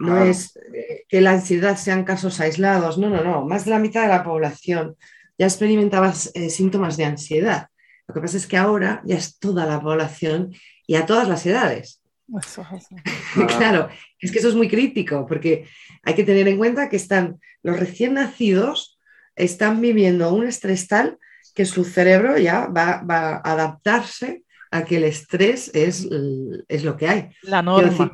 no 0.00 0.24
es 0.24 0.56
eh, 0.74 1.04
que 1.06 1.20
la 1.20 1.32
ansiedad 1.32 1.76
sean 1.76 2.04
casos 2.04 2.40
aislados, 2.40 2.96
no, 2.96 3.10
no, 3.10 3.22
no. 3.22 3.44
Más 3.44 3.66
de 3.66 3.70
la 3.70 3.78
mitad 3.78 4.02
de 4.02 4.08
la 4.08 4.24
población 4.24 4.96
ya 5.38 5.44
experimentaba 5.44 6.12
eh, 6.34 6.48
síntomas 6.48 6.96
de 6.96 7.04
ansiedad. 7.04 7.68
Lo 8.08 8.14
que 8.14 8.20
pasa 8.22 8.38
es 8.38 8.46
que 8.46 8.56
ahora 8.56 9.02
ya 9.04 9.16
es 9.16 9.38
toda 9.38 9.66
la 9.66 9.80
población 9.80 10.54
y 10.86 10.94
a 10.94 11.04
todas 11.04 11.28
las 11.28 11.44
edades. 11.44 12.02
claro, 13.58 13.90
es 14.20 14.32
que 14.32 14.38
eso 14.38 14.48
es 14.48 14.54
muy 14.54 14.68
crítico 14.68 15.26
porque 15.26 15.66
hay 16.02 16.14
que 16.14 16.24
tener 16.24 16.46
en 16.48 16.58
cuenta 16.58 16.88
que 16.88 16.96
están 16.96 17.40
los 17.62 17.78
recién 17.78 18.14
nacidos 18.14 18.98
están 19.36 19.80
viviendo 19.80 20.32
un 20.32 20.46
estrés 20.46 20.86
tal 20.88 21.18
que 21.54 21.64
su 21.64 21.84
cerebro 21.84 22.38
ya 22.38 22.66
va, 22.66 23.02
a 23.08 23.52
adaptarse 23.52 24.44
a 24.70 24.84
que 24.84 24.96
el 24.96 25.04
estrés 25.04 25.70
es, 25.74 26.08
es 26.68 26.84
lo 26.84 26.96
que 26.96 27.08
hay. 27.08 27.28
La 27.42 27.60
norma. 27.60 28.12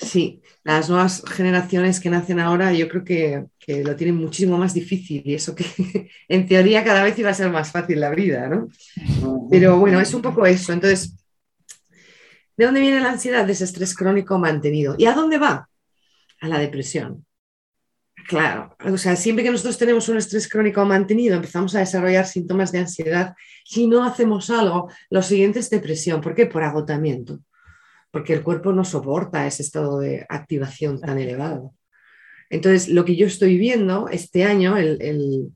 sí, 0.00 0.42
las 0.64 0.88
nuevas 0.88 1.22
generaciones 1.26 2.00
que 2.00 2.10
nacen 2.10 2.40
ahora 2.40 2.72
yo 2.72 2.88
creo 2.88 3.04
que, 3.04 3.44
que, 3.58 3.84
lo 3.84 3.94
tienen 3.96 4.16
muchísimo 4.16 4.58
más 4.58 4.74
difícil 4.74 5.22
y 5.24 5.34
eso 5.34 5.54
que 5.54 5.64
en 6.28 6.46
teoría 6.46 6.82
cada 6.84 7.04
vez 7.04 7.18
iba 7.18 7.30
a 7.30 7.34
ser 7.34 7.50
más 7.50 7.70
fácil 7.70 8.00
la 8.00 8.10
vida, 8.10 8.48
¿no? 8.48 8.68
Pero 9.50 9.78
bueno, 9.78 10.00
es 10.00 10.12
un 10.12 10.22
poco 10.22 10.44
eso. 10.44 10.72
Entonces, 10.72 11.19
¿De 12.60 12.66
dónde 12.66 12.82
viene 12.82 13.00
la 13.00 13.12
ansiedad? 13.12 13.46
De 13.46 13.52
ese 13.52 13.64
estrés 13.64 13.94
crónico 13.94 14.38
mantenido. 14.38 14.94
¿Y 14.98 15.06
a 15.06 15.14
dónde 15.14 15.38
va? 15.38 15.70
A 16.42 16.46
la 16.46 16.58
depresión. 16.58 17.24
Claro, 18.28 18.76
o 18.84 18.98
sea, 18.98 19.16
siempre 19.16 19.42
que 19.42 19.50
nosotros 19.50 19.78
tenemos 19.78 20.10
un 20.10 20.18
estrés 20.18 20.46
crónico 20.46 20.84
mantenido, 20.84 21.36
empezamos 21.36 21.74
a 21.74 21.78
desarrollar 21.78 22.26
síntomas 22.26 22.70
de 22.70 22.80
ansiedad. 22.80 23.34
Si 23.64 23.86
no 23.86 24.04
hacemos 24.04 24.50
algo, 24.50 24.92
lo 25.08 25.22
siguiente 25.22 25.60
es 25.60 25.70
depresión. 25.70 26.20
¿Por 26.20 26.34
qué? 26.34 26.44
Por 26.44 26.62
agotamiento. 26.62 27.40
Porque 28.10 28.34
el 28.34 28.42
cuerpo 28.42 28.74
no 28.74 28.84
soporta 28.84 29.46
ese 29.46 29.62
estado 29.62 29.98
de 29.98 30.26
activación 30.28 31.00
tan 31.00 31.18
elevado. 31.18 31.74
Entonces, 32.50 32.90
lo 32.90 33.06
que 33.06 33.16
yo 33.16 33.26
estoy 33.26 33.56
viendo 33.56 34.08
este 34.08 34.44
año, 34.44 34.76
el, 34.76 35.00
el, 35.00 35.50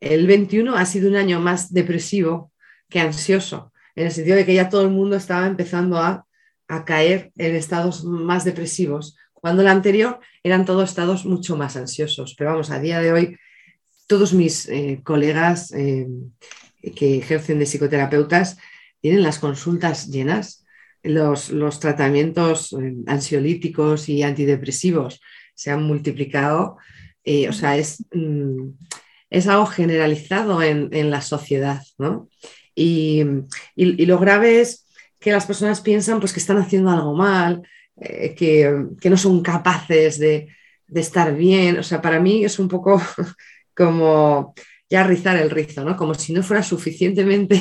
el 0.00 0.26
21, 0.26 0.74
ha 0.74 0.86
sido 0.86 1.08
un 1.08 1.14
año 1.14 1.38
más 1.38 1.72
depresivo 1.72 2.50
que 2.88 2.98
ansioso, 2.98 3.72
en 3.94 4.06
el 4.06 4.10
sentido 4.10 4.36
de 4.36 4.44
que 4.44 4.54
ya 4.54 4.68
todo 4.68 4.82
el 4.82 4.90
mundo 4.90 5.14
estaba 5.14 5.46
empezando 5.46 5.98
a 5.98 6.24
a 6.68 6.84
caer 6.84 7.32
en 7.36 7.56
estados 7.56 8.04
más 8.04 8.44
depresivos, 8.44 9.16
cuando 9.32 9.62
el 9.62 9.68
anterior 9.68 10.20
eran 10.42 10.64
todos 10.64 10.90
estados 10.90 11.24
mucho 11.24 11.56
más 11.56 11.76
ansiosos. 11.76 12.34
Pero 12.36 12.50
vamos, 12.50 12.70
a 12.70 12.78
día 12.78 13.00
de 13.00 13.12
hoy, 13.12 13.36
todos 14.06 14.34
mis 14.34 14.68
eh, 14.68 15.00
colegas 15.02 15.72
eh, 15.72 16.06
que 16.94 17.18
ejercen 17.18 17.58
de 17.58 17.66
psicoterapeutas 17.66 18.58
tienen 19.00 19.22
las 19.22 19.38
consultas 19.38 20.08
llenas, 20.08 20.64
los, 21.02 21.50
los 21.50 21.80
tratamientos 21.80 22.72
eh, 22.72 22.94
ansiolíticos 23.06 24.08
y 24.08 24.22
antidepresivos 24.22 25.20
se 25.54 25.70
han 25.70 25.82
multiplicado. 25.82 26.76
o 27.48 27.52
sea, 27.52 27.76
es, 27.76 28.04
mm, 28.12 28.70
es 29.30 29.46
algo 29.46 29.66
generalizado 29.66 30.62
en, 30.62 31.10
la 31.10 31.20
sociedad, 31.20 31.82
¿no? 31.98 32.28
y, 32.74 33.22
y 33.76 34.06
lo 34.06 34.18
grave 34.18 34.60
es 34.60 34.87
que 35.18 35.32
las 35.32 35.46
personas 35.46 35.80
piensan 35.80 36.20
pues, 36.20 36.32
que 36.32 36.40
están 36.40 36.58
haciendo 36.58 36.90
algo 36.90 37.14
mal, 37.14 37.62
eh, 37.96 38.34
que, 38.34 39.08
no 39.10 39.16
son 39.16 39.42
capaces 39.42 40.18
de, 40.18 40.48
estar 40.94 41.34
bien. 41.34 41.78
O 41.78 41.82
sea, 41.82 42.00
para 42.00 42.20
mí 42.20 42.44
es 42.44 42.58
un 42.58 42.68
poco 42.68 43.00
como 43.74 44.54
ya 44.90 45.02
rizar 45.02 45.36
el 45.36 45.50
rizo, 45.50 45.84
¿no? 45.84 45.96
Como 45.96 46.14
si 46.14 46.32
no 46.32 46.42
fuera 46.42 46.62
suficientemente 46.62 47.60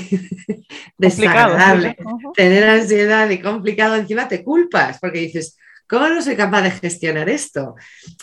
desagradable 0.97 1.97
tener 2.35 2.63
ansiedad 2.63 3.29
y 3.29 3.41
complicado, 3.41 3.95
encima 3.95 4.29
te 4.29 4.43
culpas 4.43 4.97
porque 4.99 5.19
dices, 5.19 5.57
¿cómo 5.87 6.07
no 6.07 6.21
soy 6.21 6.37
capaz 6.37 6.61
de 6.61 6.71
gestionar 6.71 7.27
esto? 7.27 7.75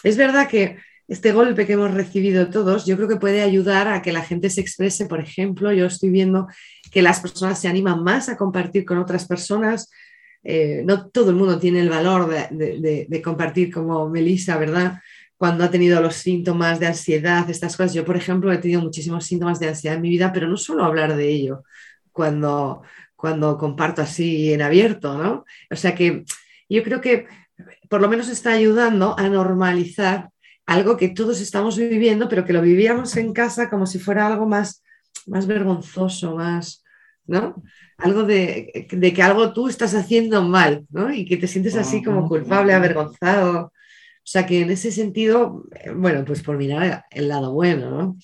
Es 0.02 0.16
verdad 0.16 0.48
que 0.48 0.78
este 1.06 1.32
golpe 1.32 1.66
que 1.66 1.74
hemos 1.74 1.92
recibido 1.92 2.48
todos, 2.48 2.86
yo 2.86 2.96
creo 2.96 3.08
que 3.08 3.16
puede 3.16 3.42
ayudar 3.42 3.88
a 3.88 4.00
que 4.00 4.12
la 4.12 4.22
gente 4.22 4.48
se 4.48 4.62
exprese. 4.62 5.04
Por 5.04 5.20
ejemplo, 5.20 5.70
yo 5.72 5.86
estoy 5.86 6.08
viendo 6.08 6.46
que 6.94 7.02
las 7.02 7.18
personas 7.18 7.60
se 7.60 7.66
animan 7.66 8.04
más 8.04 8.28
a 8.28 8.36
compartir 8.36 8.84
con 8.84 8.98
otras 8.98 9.26
personas. 9.26 9.90
Eh, 10.44 10.84
no 10.86 11.08
todo 11.08 11.30
el 11.30 11.36
mundo 11.36 11.58
tiene 11.58 11.80
el 11.80 11.88
valor 11.90 12.28
de, 12.28 13.20
compartir 13.24 13.72
como 13.72 14.08
Melissa, 14.08 14.56
¿verdad? 14.58 15.00
Cuando 15.36 15.64
ha 15.64 15.70
tenido 15.72 16.00
los 16.00 16.14
síntomas 16.14 16.78
de 16.78 16.86
ansiedad, 16.86 17.50
estas 17.50 17.76
cosas. 17.76 17.94
Yo, 17.94 18.04
por 18.04 18.16
ejemplo, 18.16 18.52
he 18.52 18.58
tenido 18.58 18.80
muchísimos 18.80 19.26
síntomas 19.26 19.58
de 19.58 19.70
ansiedad 19.70 19.96
en 19.96 20.02
mi 20.02 20.10
vida, 20.10 20.32
pero 20.32 20.46
no 20.46 20.56
solo 20.56 20.84
hablar 20.84 21.16
de 21.16 21.28
ello 21.28 21.64
cuando, 22.12 22.82
cuando 23.16 23.58
comparto 23.58 24.00
así 24.00 24.52
en 24.52 24.62
abierto, 24.62 25.18
¿no? 25.20 25.44
O 25.72 25.74
sea 25.76 25.96
que 25.96 26.24
yo 26.68 26.84
creo 26.84 27.00
que 27.00 27.26
por 27.88 28.00
lo 28.00 28.08
menos 28.08 28.28
está 28.28 28.52
ayudando 28.52 29.18
a 29.18 29.28
normalizar 29.28 30.30
algo 30.64 30.96
que 30.96 31.08
todos 31.08 31.40
estamos 31.40 31.76
viviendo, 31.76 32.28
pero 32.28 32.44
que 32.44 32.52
lo 32.52 32.62
vivíamos 32.62 33.16
en 33.16 33.32
casa 33.32 33.68
como 33.68 33.84
si 33.84 33.98
fuera 33.98 34.28
algo 34.28 34.46
más, 34.46 34.84
más 35.26 35.48
vergonzoso, 35.48 36.36
más, 36.36 36.83
¿no? 37.26 37.62
Algo 37.98 38.24
de, 38.24 38.86
que 38.88 39.22
algo 39.22 39.52
tú 39.52 39.68
estás 39.68 39.94
haciendo 39.94 40.42
mal, 40.42 40.86
¿no? 40.90 41.12
Y 41.12 41.24
que 41.24 41.36
te 41.36 41.46
sientes 41.46 41.76
así 41.76 42.02
como 42.02 42.28
culpable, 42.28 42.72
avergonzado. 42.72 43.66
O 43.66 44.26
sea 44.26 44.46
que 44.46 44.62
en 44.62 44.70
ese 44.70 44.90
sentido, 44.90 45.64
bueno, 45.94 46.24
pues 46.24 46.42
por 46.42 46.56
mirar 46.56 47.04
el 47.10 47.28
lado 47.28 47.52
bueno, 47.52 47.90
¿no? 47.90 48.18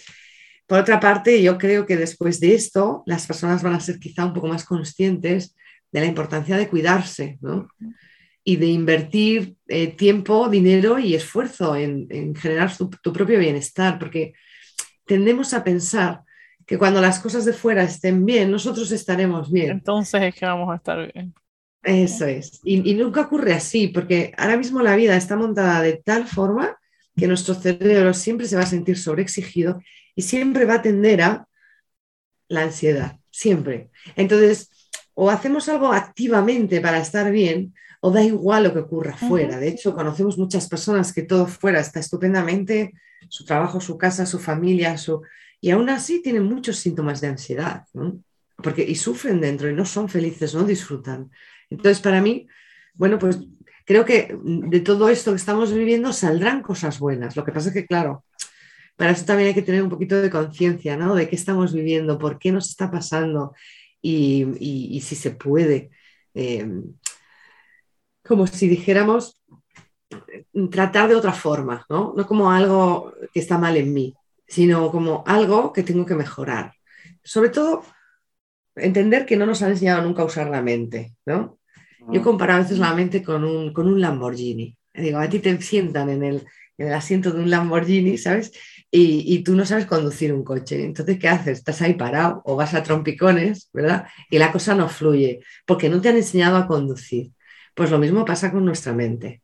Por 0.66 0.78
otra 0.78 1.00
parte, 1.00 1.42
yo 1.42 1.59
creo 1.59 1.85
que 1.85 1.97
después 1.97 2.38
de 2.40 2.54
esto, 2.54 3.02
las 3.07 3.26
personas 3.26 3.62
van 3.62 3.75
a 3.75 3.80
ser 3.80 3.99
quizá 3.99 4.25
un 4.25 4.33
poco 4.33 4.47
más 4.47 4.64
conscientes 4.64 5.57
de 5.90 6.00
la 6.00 6.07
importancia 6.07 6.57
de 6.57 6.69
cuidarse, 6.69 7.38
¿no? 7.40 7.69
y 8.45 8.57
de 8.57 8.66
invertir 8.66 9.57
eh, 9.69 9.88
tiempo, 9.88 10.49
dinero 10.49 10.99
y 10.99 11.14
esfuerzo 11.14 11.76
en, 11.76 12.35
generar 12.35 12.75
tu, 12.76 13.12
propio 13.12 13.38
bienestar, 13.38 13.99
porque 13.99 14.33
tendemos 15.04 15.52
a 15.52 15.62
pensar 15.62 16.23
que 16.70 16.78
cuando 16.78 17.00
las 17.00 17.18
cosas 17.18 17.44
de 17.44 17.52
fuera 17.52 17.82
estén 17.82 18.24
bien, 18.24 18.48
nosotros 18.48 18.92
estaremos 18.92 19.50
bien. 19.50 19.70
Entonces 19.70 20.22
es 20.22 20.34
que 20.36 20.46
vamos 20.46 20.70
a 20.70 20.76
estar 20.76 21.12
bien. 21.12 21.34
Eso 21.82 22.26
es. 22.26 22.60
Y, 22.62 22.88
y 22.88 22.94
nunca 22.94 23.22
ocurre 23.22 23.54
así, 23.54 23.88
porque 23.88 24.32
ahora 24.38 24.56
mismo 24.56 24.80
la 24.80 24.94
vida 24.94 25.16
está 25.16 25.34
montada 25.34 25.82
de 25.82 25.94
tal 25.94 26.28
forma 26.28 26.78
que 27.16 27.26
nuestro 27.26 27.54
cerebro 27.54 28.14
siempre 28.14 28.46
se 28.46 28.54
va 28.54 28.62
a 28.62 28.66
sentir 28.66 28.96
sobreexigido 28.96 29.80
y 30.14 30.22
siempre 30.22 30.64
va 30.64 30.74
a 30.74 30.82
tender 30.82 31.22
a 31.22 31.48
la 32.46 32.62
ansiedad, 32.62 33.18
siempre. 33.32 33.90
Entonces, 34.14 34.70
o 35.14 35.28
hacemos 35.28 35.68
algo 35.68 35.92
activamente 35.92 36.80
para 36.80 37.00
estar 37.00 37.32
bien, 37.32 37.74
o 38.00 38.12
da 38.12 38.22
igual 38.22 38.62
lo 38.62 38.72
que 38.72 38.78
ocurra 38.78 39.16
fuera. 39.16 39.58
De 39.58 39.66
hecho, 39.66 39.92
conocemos 39.96 40.38
muchas 40.38 40.68
personas 40.68 41.12
que 41.12 41.22
todo 41.22 41.48
fuera 41.48 41.80
está 41.80 41.98
estupendamente, 41.98 42.92
su 43.28 43.44
trabajo, 43.44 43.80
su 43.80 43.98
casa, 43.98 44.24
su 44.24 44.38
familia, 44.38 44.96
su... 44.96 45.20
y 45.61 45.71
aún 45.71 45.88
así 45.90 46.23
tienen 46.23 46.45
muchos 46.45 46.76
síntomas 46.79 47.21
de 47.21 47.29
ansiedad, 47.29 47.85
Porque, 48.57 48.83
y 48.83 48.95
sufren 48.95 49.40
dentro 49.40 49.69
y 49.69 49.75
no 49.75 49.85
son 49.85 50.09
felices, 50.09 50.55
no 50.55 50.64
disfrutan. 50.64 51.31
Entonces, 51.71 52.00
para 52.00 52.21
mí, 52.21 52.47
bueno, 52.95 53.19
pues 53.19 53.38
creo 53.85 54.05
que 54.05 54.37
de 54.43 54.81
todo 54.81 55.09
esto 55.09 55.33
que 55.33 55.37
estamos 55.37 55.73
viviendo 55.73 56.12
saldrán 56.12 56.62
cosas 56.62 56.99
buenas. 56.99 57.37
Lo 57.37 57.45
que 57.45 57.52
pasa 57.52 57.69
es 57.69 57.75
que, 57.75 57.87
claro, 57.87 58.25
para 58.97 59.12
eso 59.12 59.25
también 59.25 59.49
hay 59.49 59.55
que 59.55 59.62
tener 59.62 59.83
un 59.83 59.88
poquito 59.88 60.21
de 60.21 60.31
conciencia, 60.31 60.97
¿no? 60.97 61.14
De 61.14 61.29
qué 61.29 61.37
estamos 61.37 61.73
viviendo, 61.73 62.19
por 62.19 62.38
qué 62.38 62.52
nos 62.52 62.69
está 62.69 62.90
pasando 62.90 63.55
y, 64.02 65.00
si 65.02 65.14
se 65.14 65.31
puede. 65.31 65.90
Eh, 66.35 66.69
como 68.23 68.47
si 68.47 68.69
dijéramos 68.69 69.40
tratar 70.71 71.09
de 71.09 71.17
otra 71.17 71.33
forma, 71.33 71.85
¿no? 71.88 72.14
No 72.17 72.26
como 72.26 72.50
algo 72.50 73.12
que 73.33 73.40
está 73.40 73.59
mal 73.59 73.76
en 73.76 73.93
mí, 73.93 74.14
sino 74.50 74.90
como 74.90 75.23
algo 75.26 75.73
que 75.73 75.85
tengo 75.85 76.04
que 76.04 76.16
mejorar. 76.16 76.75
Sobre 77.23 77.50
todo, 77.50 77.85
entender 78.75 79.25
que 79.25 79.37
no 79.37 79.47
nos 79.47 79.62
han 79.62 79.71
enseñado 79.71 80.02
nunca 80.02 80.23
a 80.23 80.26
usar 80.26 80.50
la 80.50 80.61
mente, 80.61 81.14
¿no? 81.25 81.59
Yo 82.12 82.21
ah. 82.21 82.25
comparo 82.25 82.54
a 82.54 82.59
veces 82.59 82.78
la 82.78 82.92
mente 82.92 83.23
con 83.23 83.45
un, 83.45 83.73
con 83.73 83.87
un 83.87 84.00
Lamborghini. 84.00 84.76
Digo, 84.92 85.19
a 85.19 85.28
ti 85.28 85.38
te 85.38 85.61
sientan 85.62 86.11
en 86.11 86.25
el, 86.25 86.47
en 86.78 86.88
el 86.88 86.95
asiento 86.95 87.30
de 87.30 87.40
un 87.40 87.49
Lamborghini, 87.49 88.19
¿sabes? 88.19 88.52
Y, 88.90 89.45
tú 89.45 89.54
no 89.54 89.64
sabes 89.64 89.87
conducir 89.87 90.33
un 90.33 90.42
coche. 90.42 90.85
Entonces, 90.85 91.16
¿qué 91.21 91.28
haces? 91.28 91.59
Estás 91.59 91.80
ahí 91.83 91.95
parado 91.95 92.42
o 92.45 92.57
vas 92.57 92.75
a 92.75 92.83
trompicones, 92.83 93.71
¿verdad? 93.73 94.07
Y 94.30 94.38
la 94.38 94.50
cosa 94.50 94.75
no 94.75 94.88
fluye 94.88 95.40
porque 95.64 95.88
no 95.88 96.00
te 96.00 96.09
han 96.09 96.16
enseñado 96.16 96.57
a 96.57 96.66
conducir. 96.66 97.30
Pues 97.75 97.92
lo 97.92 97.99
mismo 97.99 98.25
pasa 98.25 98.50
con 98.50 98.64
nuestra 98.64 98.92
mente. 98.92 99.42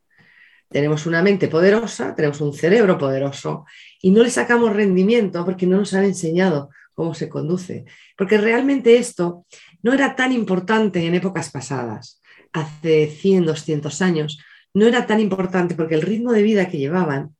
Tenemos 0.69 1.05
una 1.05 1.23
mente 1.23 1.47
poderosa, 1.47 2.13
tenemos 2.15 2.41
un 2.41 2.53
cerebro 2.53 2.97
poderoso 2.97 3.65
y 4.01 4.11
no 4.11 4.23
le 4.23 4.29
sacamos 4.29 4.75
rendimiento 4.75 5.45
porque 5.45 5.65
no 5.65 5.77
nos 5.77 5.93
han 5.93 6.03
enseñado 6.03 6.69
cómo 6.93 7.13
se 7.13 7.29
conduce. 7.29 7.85
Porque 8.17 8.37
realmente 8.37 8.97
esto 8.97 9.45
no 9.83 9.93
era 9.93 10.15
tan 10.15 10.31
importante 10.31 11.05
en 11.05 11.15
épocas 11.15 11.51
pasadas, 11.51 12.21
hace 12.51 13.07
100, 13.07 13.45
200 13.45 14.01
años, 14.01 14.39
no 14.73 14.85
era 14.85 15.05
tan 15.05 15.19
importante 15.19 15.75
porque 15.75 15.95
el 15.95 16.01
ritmo 16.01 16.33
de 16.33 16.43
vida 16.43 16.69
que 16.69 16.77
llevaban, 16.77 17.35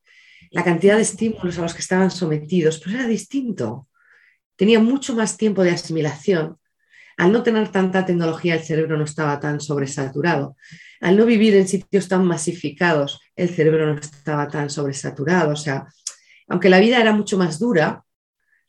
la 0.52 0.64
cantidad 0.64 0.96
de 0.96 1.02
estímulos 1.02 1.58
a 1.58 1.64
los 1.64 1.74
que 1.74 1.82
estaban 1.82 2.12
sometidos, 2.12 2.80
pues 2.82 2.96
era 2.96 3.08
distinto. 3.08 3.88
Tenía 4.56 4.80
mucho 4.80 5.16
más 5.16 5.38
tiempo 5.38 5.64
de 5.64 5.72
asimilación. 5.72 6.58
Al 7.18 7.32
no 7.32 7.44
tener 7.44 7.70
tanta 7.70 8.06
tecnología, 8.06 8.56
el 8.56 8.64
cerebro 8.64 8.98
no 8.98 9.04
estaba 9.04 9.40
tan 9.40 9.60
sobresaturado. 9.60 10.56
Al 11.02 11.18
no 11.18 11.26
vivir 11.26 11.56
en 11.56 11.68
sitios 11.68 12.08
tan 12.08 12.26
masificados, 12.26 13.20
el 13.36 13.50
cerebro 13.50 13.92
no 13.92 14.00
estaba 14.00 14.48
tan 14.48 14.70
sobresaturado. 14.70 15.54
O 15.54 15.56
sea, 15.56 15.88
aunque 16.48 16.70
la 16.70 16.80
vida 16.80 17.02
era 17.02 17.14
mucho 17.14 17.38
más 17.38 17.60
dura, 17.60 18.04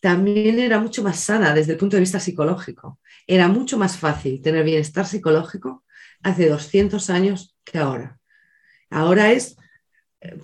también 0.00 0.58
era 0.58 0.78
mucho 0.78 1.02
más 1.02 1.20
sana 1.20 1.54
desde 1.54 1.72
el 1.72 1.78
punto 1.78 1.96
de 1.96 2.00
vista 2.00 2.20
psicológico. 2.20 3.00
Era 3.26 3.48
mucho 3.48 3.76
más 3.78 3.96
fácil 3.98 4.40
tener 4.40 4.64
bienestar 4.64 5.06
psicológico 5.06 5.84
hace 6.22 6.48
200 6.48 7.10
años 7.10 7.56
que 7.64 7.78
ahora. 7.78 8.18
Ahora 8.90 9.32
es, 9.32 9.56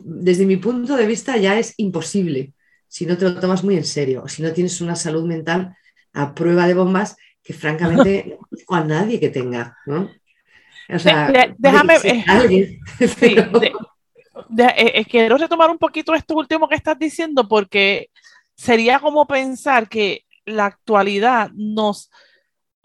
desde 0.02 0.44
mi 0.44 0.56
punto 0.56 0.96
de 0.96 1.06
vista, 1.06 1.36
ya 1.36 1.58
es 1.58 1.74
imposible 1.78 2.52
si 2.88 3.06
no 3.06 3.16
te 3.16 3.24
lo 3.24 3.40
tomas 3.40 3.64
muy 3.64 3.76
en 3.76 3.84
serio 3.84 4.22
o 4.24 4.28
si 4.28 4.42
no 4.42 4.52
tienes 4.52 4.80
una 4.80 4.94
salud 4.94 5.24
mental 5.24 5.76
a 6.12 6.34
prueba 6.34 6.66
de 6.66 6.74
bombas 6.74 7.16
que 7.44 7.52
francamente 7.52 8.24
no 8.30 8.36
conozco 8.38 8.74
a 8.74 8.84
nadie 8.84 9.20
que 9.20 9.28
tenga. 9.28 9.76
¿no? 9.86 10.10
O 10.88 10.98
sea, 10.98 11.30
déjame... 11.56 11.96
Eh, 14.56 15.06
quiero 15.08 15.36
retomar 15.36 15.70
un 15.70 15.78
poquito 15.78 16.14
esto 16.14 16.34
último 16.34 16.68
que 16.68 16.74
estás 16.74 16.98
diciendo 16.98 17.46
porque 17.46 18.10
sería 18.56 18.98
como 18.98 19.26
pensar 19.26 19.88
que 19.88 20.24
la 20.44 20.66
actualidad 20.66 21.50
nos 21.54 22.10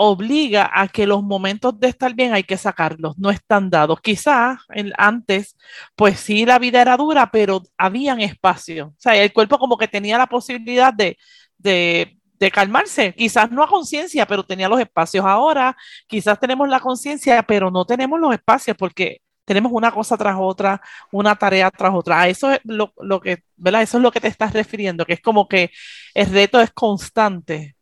obliga 0.01 0.69
a 0.73 0.87
que 0.87 1.05
los 1.05 1.21
momentos 1.23 1.77
de 1.77 1.89
estar 1.89 2.13
bien 2.13 2.33
hay 2.33 2.43
que 2.43 2.55
sacarlos, 2.55 3.17
no 3.17 3.29
están 3.31 3.69
dados. 3.69 3.99
Quizás 3.99 4.59
antes, 4.97 5.57
pues 5.93 6.21
sí, 6.21 6.45
la 6.45 6.57
vida 6.57 6.81
era 6.81 6.95
dura, 6.95 7.29
pero 7.31 7.63
habían 7.77 8.21
espacio. 8.21 8.87
O 8.87 8.95
sea, 8.97 9.15
el 9.21 9.33
cuerpo 9.33 9.59
como 9.59 9.77
que 9.77 9.89
tenía 9.89 10.17
la 10.17 10.27
posibilidad 10.27 10.93
de, 10.93 11.17
de, 11.57 12.17
de 12.39 12.51
calmarse. 12.51 13.13
Quizás 13.13 13.51
no 13.51 13.63
a 13.63 13.67
conciencia, 13.67 14.25
pero 14.25 14.43
tenía 14.43 14.69
los 14.69 14.79
espacios. 14.79 15.25
Ahora 15.25 15.75
quizás 16.07 16.39
tenemos 16.39 16.67
la 16.69 16.79
conciencia, 16.79 17.43
pero 17.43 17.69
no 17.69 17.85
tenemos 17.85 18.19
los 18.19 18.33
espacios 18.33 18.77
porque 18.77 19.21
tenemos 19.45 19.71
una 19.71 19.91
cosa 19.91 20.15
tras 20.15 20.35
otra, 20.39 20.79
una 21.11 21.35
tarea 21.35 21.71
tras 21.71 21.91
otra. 21.93 22.27
eso 22.27 22.51
es 22.51 22.59
lo, 22.63 22.93
que, 23.19 23.43
¿verdad? 23.57 23.81
Eso 23.81 23.97
es 23.97 24.03
lo 24.03 24.11
que 24.11 24.21
te 24.21 24.27
estás 24.27 24.53
refiriendo, 24.53 25.05
que 25.05 25.13
es 25.13 25.21
como 25.21 25.47
que 25.47 25.71
el 26.13 26.27
reto 26.27 26.61
es 26.61 26.69
constante. 26.71 27.75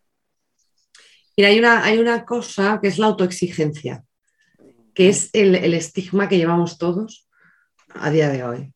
Mira, 1.36 1.50
hay 1.50 1.60
una, 1.60 1.84
hay 1.84 1.98
una 2.00 2.24
cosa 2.24 2.80
que 2.82 2.88
es 2.88 2.98
la 2.98 3.08
autoexigencia, 3.08 4.06
que 4.96 5.10
es 5.10 5.30
el, 5.34 5.56
el 5.56 5.74
estigma 5.74 6.30
que 6.30 6.38
llevamos 6.38 6.78
todos 6.78 7.28
a 7.94 8.10
día 8.12 8.30
de 8.30 8.44
hoy. 8.46 8.74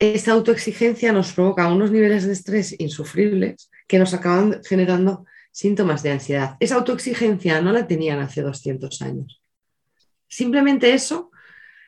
Esta 0.00 0.32
autoexigencia 0.32 1.12
nos 1.12 1.32
provoca 1.32 1.72
unos 1.72 1.92
niveles 1.92 2.26
de 2.26 2.32
estrés 2.32 2.74
insufribles 2.80 3.70
que 3.86 3.98
nos 3.98 4.14
acaban 4.14 4.60
generando 4.64 5.24
síntomas 5.50 6.02
de 6.02 6.12
ansiedad. 6.12 6.56
Esa 6.60 6.76
autoexigencia 6.76 7.60
no 7.60 7.72
la 7.72 7.86
tenían 7.86 8.20
hace 8.20 8.42
200 8.42 9.02
años. 9.02 9.42
Simplemente 10.28 10.94
eso 10.94 11.30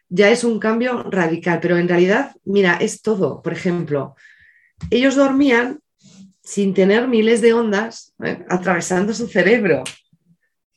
ya 0.08 0.30
es 0.30 0.44
un 0.44 0.58
cambio 0.58 1.02
radical, 1.04 1.60
pero 1.60 1.78
en 1.78 1.88
realidad, 1.88 2.36
mira, 2.44 2.76
es 2.76 3.02
todo. 3.02 3.42
Por 3.42 3.52
ejemplo, 3.52 4.14
ellos 4.90 5.16
dormían 5.16 5.80
sin 6.42 6.74
tener 6.74 7.08
miles 7.08 7.40
de 7.40 7.54
ondas 7.54 8.14
¿eh? 8.22 8.44
atravesando 8.48 9.14
su 9.14 9.26
cerebro. 9.26 9.82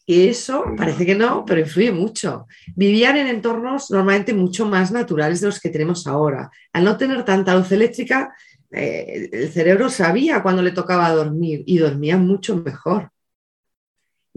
Y 0.09 0.29
eso 0.29 0.63
parece 0.77 1.05
que 1.05 1.15
no, 1.15 1.43
pero 1.43 1.59
influye 1.59 1.91
mucho. 1.91 2.47
Vivían 2.77 3.17
en 3.17 3.27
entornos 3.27 3.91
normalmente 3.91 4.33
mucho 4.33 4.65
más 4.65 4.89
naturales 4.89 5.41
de 5.41 5.47
los 5.47 5.59
que 5.59 5.69
tenemos 5.69 6.07
ahora. 6.07 6.49
Al 6.71 6.85
no 6.85 6.95
tener 6.95 7.25
tanta 7.25 7.53
luz 7.53 7.69
eléctrica, 7.73 8.33
eh, 8.71 9.29
el 9.31 9.51
cerebro 9.51 9.89
sabía 9.89 10.43
cuando 10.43 10.61
le 10.61 10.71
tocaba 10.71 11.09
dormir 11.11 11.63
y 11.65 11.77
dormían 11.77 12.25
mucho 12.25 12.57
mejor 12.57 13.11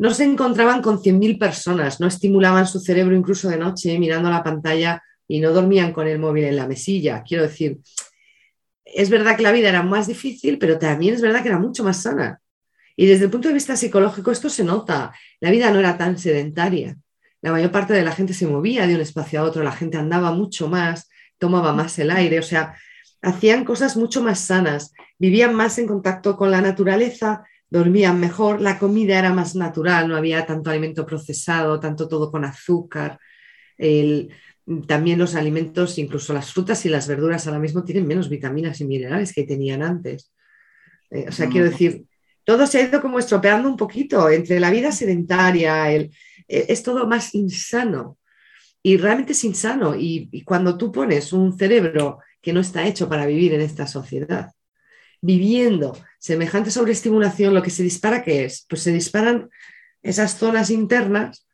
no 0.01 0.15
se 0.15 0.25
encontraban 0.25 0.81
con 0.81 0.99
100.000 0.99 1.39
personas, 1.39 2.01
no 2.01 2.07
estimulaban 2.07 2.67
su 2.67 2.81
cerebro 2.81 3.15
incluso 3.15 3.51
de 3.51 3.59
noche 3.59 3.99
mirando 3.99 4.31
la 4.31 4.43
pantalla 4.43 5.03
y 5.29 5.41
no 5.41 5.53
dormían 5.53 5.93
con 5.93 6.09
el 6.09 6.19
móvil 6.19 6.45
en 6.45 6.57
la 6.57 6.67
mesilla. 6.67 7.23
Quiero 7.23 7.43
decir, 7.43 7.81
es 8.83 9.11
verdad 9.11 9.37
que 9.37 9.43
la 9.43 9.53
vida 9.53 9.69
era 9.69 9.83
más 9.83 10.07
difícil, 10.07 10.59
pero 10.59 10.79
también 10.79 11.13
es 11.13 11.21
verdad 11.21 11.43
que 11.43 11.49
era 11.49 11.59
mucho 11.59 11.85
más 11.85 12.01
sana. 12.01 12.41
Y 12.97 13.05
desde 13.05 13.27
el 13.27 13.31
punto 13.31 13.49
de 13.49 13.55
vista 13.55 13.77
psicológico 13.77 14.31
esto 14.31 14.49
se 14.49 14.65
nota. 14.65 15.13
La 15.39 15.51
vida 15.51 15.71
no 15.71 15.79
era 15.79 15.99
tan 15.99 16.19
sedentaria. 16.19 16.97
La 17.43 17.53
mayor 17.53 17.71
parte 17.71 17.93
de 17.93 18.03
la 18.03 18.13
gente 18.13 18.33
se 18.33 18.47
movía 18.47 18.87
de 18.87 18.95
un 18.95 19.03
espacio 19.03 19.41
a 19.41 19.43
otro, 19.43 19.63
la 19.63 19.73
gente 19.73 19.99
andaba 19.99 20.33
mucho 20.33 20.71
más, 20.71 21.11
tomaba 21.37 21.75
más 21.75 21.99
el 21.99 22.11
aire, 22.11 22.39
o 22.39 22.43
sea, 22.43 22.75
hacían 23.23 23.65
cosas 23.65 23.97
mucho 23.97 24.23
más 24.23 24.41
sanas, 24.41 24.93
vivían 25.19 25.55
más 25.55 25.79
en 25.79 25.87
contacto 25.87 26.37
con 26.37 26.51
la 26.51 26.61
naturaleza, 26.61 27.45
dormían 27.69 28.19
mejor, 28.19 28.61
la 28.61 28.79
comida 28.79 29.19
era 29.19 29.33
más 29.33 29.55
natural, 29.55 30.09
no 30.09 30.17
había 30.17 30.47
tanto 30.47 30.71
alimento 30.71 31.07
procesado, 31.07 31.79
tanto 31.79 32.09
todo 32.09 32.31
con 32.31 32.45
azúcar. 32.45 33.19
también 34.87 35.19
los 35.19 35.35
alimentos, 35.35 35.99
incluso 35.99 36.33
las 36.33 36.53
frutas 36.53 36.85
y 36.87 36.89
las 36.89 37.09
verduras 37.09 37.47
ahora 37.47 37.59
mismo 37.59 37.83
tienen 37.83 38.07
menos 38.07 38.29
vitaminas 38.29 38.81
y 38.81 38.85
minerales 38.85 39.33
que 39.33 39.45
tenían 39.45 39.83
antes. 39.83 40.33
Eh, 41.11 41.27
o 41.29 41.33
sea, 41.33 41.49
quiero 41.49 41.67
mm. 41.67 41.71
decir, 41.71 42.05
todo 42.45 42.67
se 42.67 42.79
ha 42.79 42.89
ido 42.89 43.01
como 43.01 43.19
estropeando 43.19 43.69
un 43.69 43.77
poquito 43.77 44.29
entre 44.29 44.61
la 44.61 44.71
vida 44.71 44.93
sedentaria, 44.93 45.91
el, 45.91 46.13
e, 46.47 46.67
es 46.69 46.83
todo 46.83 47.07
más 47.07 47.35
insano. 47.35 48.19
Y 48.83 48.97
realmente 48.97 49.33
es 49.33 49.45
insano. 49.45 49.95
y 49.97 50.43
cuando 50.45 50.77
tú 50.77 50.91
pones 50.93 51.33
un 51.33 51.57
cerebro 51.59 52.21
que 52.41 52.53
no 52.53 52.61
está 52.61 52.87
hecho 52.87 53.09
para 53.09 53.27
vivir 53.27 53.53
en 53.55 53.61
esta 53.61 53.87
sociedad, 53.87 54.53
viviendo 55.21 55.97
semejante 56.19 56.71
sobreestimulación, 56.71 57.55
lo 57.55 57.63
que 57.63 57.71
se 57.71 57.83
dispara, 57.83 58.23
¿qué 58.23 58.45
es? 58.45 58.67
Pues 58.69 58.83
se 58.83 58.93
disparan 58.93 59.51
esas 60.03 60.39
zonas 60.39 60.71
internas 60.71 61.47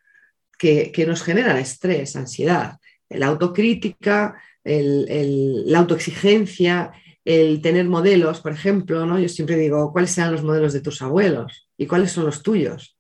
que, 0.59 1.05
nos 1.07 1.23
generan 1.23 1.57
estrés, 1.57 2.17
ansiedad, 2.17 2.79
la 3.09 3.27
autocrítica, 3.27 4.41
la 4.65 5.79
autoexigencia, 5.79 6.93
el 7.25 7.61
tener 7.61 7.87
modelos, 7.87 8.41
por 8.41 8.53
ejemplo, 8.53 9.05
¿no? 9.05 9.19
Yo 9.19 9.29
siempre 9.29 9.57
digo, 9.57 9.93
¿cuáles 9.93 10.13
serán 10.13 10.33
los 10.33 10.43
modelos 10.43 10.73
de 10.73 10.81
tus 10.81 11.03
abuelos? 11.03 11.69
¿Y 11.77 11.87
cuáles 11.87 12.13
son 12.13 12.25
los 12.25 12.43
tuyos? 12.43 12.97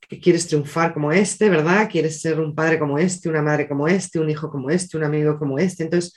Que 0.00 0.20
quieres 0.20 0.48
triunfar 0.48 0.92
como 0.92 1.12
este, 1.12 1.48
¿verdad? 1.48 1.88
Quieres 1.90 2.20
ser 2.20 2.40
un 2.40 2.54
padre 2.54 2.78
como 2.78 2.98
este, 2.98 3.28
una 3.28 3.40
madre 3.40 3.68
como 3.68 3.86
este, 3.88 4.18
un 4.18 4.28
hijo 4.28 4.50
como 4.50 4.68
este, 4.68 4.96
un 4.96 5.04
amigo 5.04 5.38
como 5.38 5.58
este. 5.58 5.84
Entonces, 5.84 6.12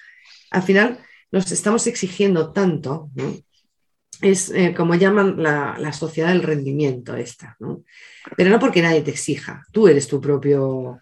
al 0.52 0.64
final 0.64 1.00
nos 1.32 1.52
estamos 1.52 1.88
exigiendo 1.88 2.52
tanto, 2.52 3.10
¿no? 3.16 3.34
es 4.22 4.50
eh, 4.52 4.74
como 4.76 4.96
llaman 4.96 5.42
la, 5.42 5.94
sociedad 5.94 6.30
del 6.30 6.44
rendimiento 6.44 7.16
esta, 7.16 7.56
¿no? 7.60 7.84
Pero 8.36 8.50
no 8.50 8.60
porque 8.60 8.82
nadie 8.82 9.02
te 9.02 9.12
exija, 9.12 9.64
tú 9.72 9.88
eres 9.88 10.08
tu 10.08 10.20
propio, 10.22 11.00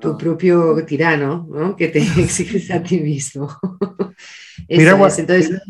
tu 0.00 0.10
ah. 0.10 0.18
propio 0.18 0.84
tirano, 0.84 1.46
¿no? 1.50 1.76
Que 1.76 1.88
te 1.88 1.98
exiges 2.18 2.70
a 2.70 2.82
ti 2.82 3.00
mismo. 3.00 3.48
Mira, 4.68 4.92
entonces, 4.92 5.60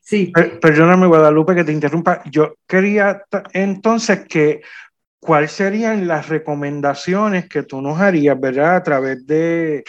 sí. 0.00 0.32
Perdóname, 0.60 1.06
Guadalupe, 1.06 1.54
que 1.54 1.64
te 1.64 1.72
interrumpa. 1.72 2.22
Yo 2.30 2.56
quería 2.66 3.22
entonces 3.52 4.26
que, 4.28 4.62
¿cuáles 5.20 5.52
serían 5.52 6.06
las 6.06 6.28
recomendaciones 6.28 7.48
que 7.48 7.62
tú 7.62 7.80
nos 7.80 7.98
harías, 7.98 8.38
verdad, 8.38 8.76
a 8.76 8.82
través 8.82 9.26
de 9.26 9.84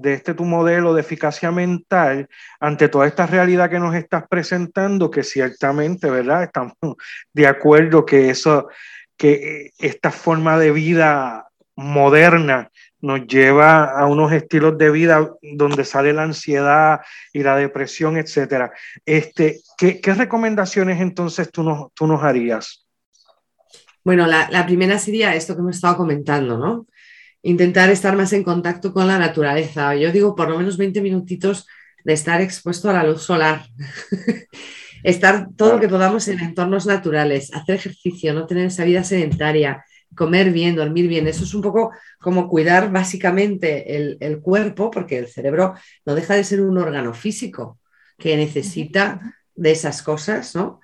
de 0.00 0.14
este 0.14 0.34
tu 0.34 0.44
modelo 0.44 0.94
de 0.94 1.00
eficacia 1.00 1.50
mental 1.50 2.28
ante 2.60 2.88
toda 2.88 3.06
esta 3.06 3.26
realidad 3.26 3.70
que 3.70 3.78
nos 3.78 3.94
estás 3.94 4.24
presentando, 4.28 5.10
que 5.10 5.22
ciertamente, 5.22 6.10
¿verdad? 6.10 6.44
Estamos 6.44 6.74
de 7.32 7.46
acuerdo 7.46 8.04
que 8.04 8.30
eso, 8.30 8.68
que 9.16 9.70
esta 9.78 10.10
forma 10.10 10.58
de 10.58 10.72
vida 10.72 11.48
moderna 11.76 12.70
nos 13.00 13.26
lleva 13.26 13.84
a 13.84 14.06
unos 14.06 14.32
estilos 14.32 14.76
de 14.76 14.90
vida 14.90 15.30
donde 15.40 15.84
sale 15.84 16.12
la 16.12 16.24
ansiedad 16.24 17.00
y 17.32 17.42
la 17.42 17.56
depresión, 17.56 18.16
etcétera. 18.16 18.72
Este, 19.06 19.60
¿qué, 19.76 20.00
recomendaciones 20.14 21.00
entonces 21.00 21.50
tú 21.52 21.62
nos, 21.62 21.92
tú 21.94 22.06
nos 22.06 22.22
harías? 22.22 22.84
Bueno, 24.02 24.26
la, 24.26 24.48
la 24.50 24.66
primera 24.66 24.98
sería 24.98 25.34
esto 25.34 25.54
que 25.54 25.60
hemos 25.60 25.76
estado 25.76 25.98
comentando, 25.98 26.58
¿no? 26.58 26.86
Intentar 27.42 27.90
estar 27.90 28.16
más 28.16 28.32
en 28.32 28.44
contacto 28.44 28.92
con 28.92 29.06
la 29.06 29.18
naturaleza. 29.18 29.94
Yo 29.94 30.12
digo 30.12 30.34
por 30.34 30.50
lo 30.50 30.58
menos 30.58 30.76
20 30.76 31.00
minutitos 31.00 31.66
de 32.04 32.12
estar 32.12 32.40
expuesto 32.40 32.90
a 32.90 32.92
la 32.92 33.04
luz 33.04 33.22
solar, 33.22 33.66
estar 35.02 35.48
todo 35.56 35.74
lo 35.74 35.80
que 35.80 35.88
podamos 35.88 36.28
en 36.28 36.40
entornos 36.40 36.86
naturales, 36.86 37.52
hacer 37.52 37.76
ejercicio, 37.76 38.34
no 38.34 38.46
tener 38.46 38.66
esa 38.66 38.84
vida 38.84 39.04
sedentaria, 39.04 39.84
comer 40.14 40.50
bien, 40.52 40.76
dormir 40.76 41.08
bien. 41.08 41.26
Eso 41.26 41.44
es 41.44 41.54
un 41.54 41.62
poco 41.62 41.92
como 42.18 42.48
cuidar 42.48 42.90
básicamente 42.90 43.96
el, 43.96 44.40
cuerpo, 44.40 44.90
porque 44.90 45.18
el 45.18 45.28
cerebro 45.28 45.74
no 46.04 46.14
deja 46.14 46.34
de 46.34 46.44
ser 46.44 46.60
un 46.60 46.78
órgano 46.78 47.14
físico 47.14 47.78
que 48.16 48.36
necesita 48.36 49.36
de 49.54 49.70
esas 49.70 50.02
cosas, 50.02 50.54
¿no? 50.54 50.80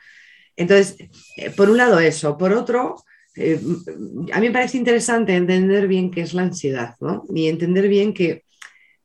Entonces, 0.56 0.96
eh, 1.36 1.50
por 1.50 1.68
un 1.68 1.76
lado 1.76 1.98
eso, 1.98 2.38
por 2.38 2.52
otro, 2.52 2.96
eh, 3.36 3.60
a 4.32 4.40
mí 4.40 4.46
me 4.48 4.52
parece 4.52 4.78
interesante 4.78 5.34
entender 5.34 5.88
bien 5.88 6.10
qué 6.10 6.22
es 6.22 6.34
la 6.34 6.42
ansiedad, 6.42 6.96
¿no? 7.00 7.24
Y 7.34 7.48
entender 7.48 7.88
bien 7.88 8.14
que 8.14 8.44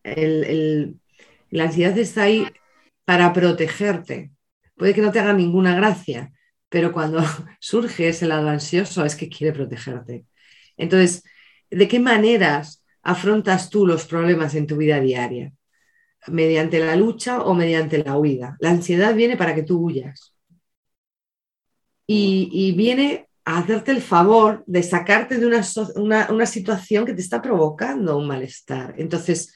la 0.04 1.64
ansiedad 1.64 1.98
está 1.98 2.24
ahí 2.24 2.48
para 3.06 3.34
protegerte. 3.34 4.32
Puede 4.76 4.94
que 4.94 5.02
no 5.02 5.12
te 5.12 5.20
haga 5.20 5.34
ninguna 5.34 5.76
gracia, 5.76 6.32
pero 6.70 6.92
cuando 6.92 7.22
surge 7.60 8.10
ese 8.10 8.28
lado 8.28 8.50
ansioso 8.50 9.06
es 9.06 9.16
que 9.16 9.30
quiere 9.30 9.54
protegerte. 9.54 10.26
Entonces, 10.78 11.24
¿de 11.70 11.88
qué 11.88 12.00
maneras 12.00 12.86
afrontas 13.02 13.70
tú 13.70 13.86
los 13.88 14.06
problemas 14.06 14.56
en 14.56 14.68
tu 14.68 14.78
vida 14.78 15.00
diaria? 15.00 15.54
¿Mediante 16.28 16.80
la 16.80 16.96
lucha 16.96 17.42
o 17.42 17.54
mediante 17.54 18.04
la 18.04 18.18
huida? 18.18 18.58
La 18.60 18.72
ansiedad 18.72 19.16
viene 19.16 19.38
para 19.38 19.56
que 19.56 19.64
tú 19.64 19.80
huyas. 19.80 20.36
Y, 22.12 22.74
viene 22.76 23.29
hacerte 23.58 23.92
el 23.92 24.02
favor 24.02 24.64
de 24.68 24.84
sacarte 24.84 25.38
de 25.38 25.48
una, 25.48 26.46
situación 26.46 27.06
que 27.06 27.14
te 27.14 27.22
está 27.22 27.42
provocando 27.42 28.18
un 28.18 28.28
malestar. 28.28 28.94
Entonces, 28.98 29.56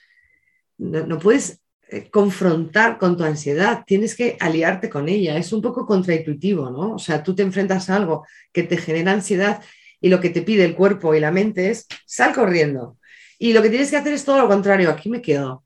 no 0.77 1.19
puedes 1.19 1.61
eh, 1.89 2.09
confrontar 2.09 2.97
con 2.97 3.15
tu 3.15 3.23
ansiedad, 3.23 3.83
tienes 3.85 4.15
que 4.15 4.35
aliarte 4.39 4.89
con 4.89 5.09
ella. 5.09 5.37
Es 5.37 5.53
un 5.53 5.61
poco 5.61 5.85
contraintuitivo, 5.85 6.71
¿no? 6.71 6.95
O 6.95 6.99
sea, 6.99 7.21
tú 7.21 7.35
te 7.35 7.43
enfrentas 7.43 7.89
a 7.89 7.97
algo 7.97 8.25
que 8.51 8.63
te 8.63 8.77
genera 8.77 9.11
ansiedad 9.11 9.61
y 10.01 10.09
lo 10.09 10.19
que 10.19 10.31
te 10.31 10.41
pide 10.41 10.65
el 10.65 10.75
cuerpo 10.75 11.13
y 11.13 11.19
la 11.19 11.31
mente 11.31 11.69
es 11.69 11.85
sal 12.05 12.33
corriendo. 12.33 12.97
Y 13.37 13.53
lo 13.53 13.61
que 13.61 13.69
tienes 13.69 13.91
que 13.91 13.97
hacer 13.97 14.13
es 14.13 14.25
todo 14.25 14.39
lo 14.39 14.47
contrario, 14.47 14.89
aquí 14.89 15.09
me 15.09 15.21
quedo. 15.21 15.63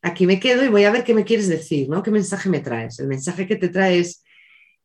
Aquí 0.00 0.26
me 0.26 0.38
quedo 0.38 0.64
y 0.64 0.68
voy 0.68 0.84
a 0.84 0.92
ver 0.92 1.02
qué 1.02 1.12
me 1.12 1.24
quieres 1.24 1.48
decir, 1.48 1.88
¿no? 1.88 2.02
¿Qué 2.02 2.12
mensaje 2.12 2.48
me 2.48 2.60
traes? 2.60 3.00
El 3.00 3.08
mensaje 3.08 3.48
que 3.48 3.56
te 3.56 3.68
trae 3.68 3.98
es, 3.98 4.22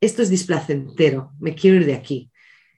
esto 0.02 0.24
es 0.24 0.30
displacentero, 0.30 1.34
me 1.40 1.54
quiero 1.54 1.78
ir 1.78 1.86
de 1.86 1.94
aquí. 1.94 2.32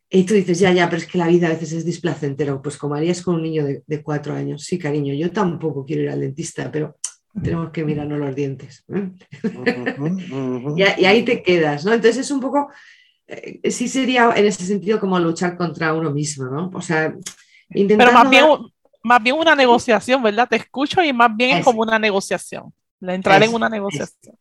Y 0.10 0.24
tú 0.24 0.34
dices, 0.34 0.60
ya, 0.60 0.72
ya, 0.72 0.90
pero 0.90 1.02
es 1.02 1.08
que 1.08 1.18
la 1.18 1.28
vida 1.28 1.48
a 1.48 1.52
veces 1.52 1.74
es 1.74 1.86
displacentero, 1.86 2.62
pues 2.62 2.78
como 2.78 2.96
harías 2.96 3.22
con 3.22 3.36
un 3.36 3.44
niño 3.44 3.66
de, 3.66 3.84
de 3.86 4.04
cuatro 4.04 4.34
años. 4.34 4.64
Sí, 4.64 4.78
cariño, 4.78 5.14
yo 5.14 5.32
tampoco 5.32 5.86
quiero 5.86 6.04
ir 6.04 6.10
al 6.10 6.22
dentista, 6.22 6.72
pero 6.72 6.98
tenemos 7.42 7.72
que 7.72 7.84
mirarnos 7.84 8.20
los 8.20 8.36
dientes. 8.36 8.86
¿eh? 8.94 9.10
y, 10.98 11.06
ahí 11.06 11.24
te 11.24 11.44
quedas, 11.44 11.86
¿no? 11.86 11.94
Entonces 11.94 12.26
es 12.26 12.32
un 12.32 12.40
poco, 12.40 12.70
eh, 13.28 13.72
sí 13.72 13.88
sería 13.88 14.32
en 14.36 14.46
ese 14.46 14.66
sentido 14.66 15.00
como 15.00 15.20
luchar 15.20 15.58
contra 15.58 15.94
uno 15.94 16.12
mismo, 16.12 16.46
¿no? 16.46 16.72
O 16.74 16.82
sea, 16.82 17.14
intentar... 17.70 18.08
Pero 18.08 18.18
más 18.18 18.30
bien, 18.30 18.46
más 19.04 19.24
bien 19.24 19.36
una 19.36 19.56
negociación, 19.56 20.24
¿verdad? 20.24 20.48
Te 20.50 20.58
escucho 20.58 21.04
y 21.04 21.12
más 21.12 21.36
bien 21.36 21.58
es 21.58 21.66
como 21.66 21.82
una 21.82 22.00
negociación, 22.00 22.74
entrar 23.02 23.44
en 23.44 23.54
una 23.54 23.70
negociación. 23.70 24.36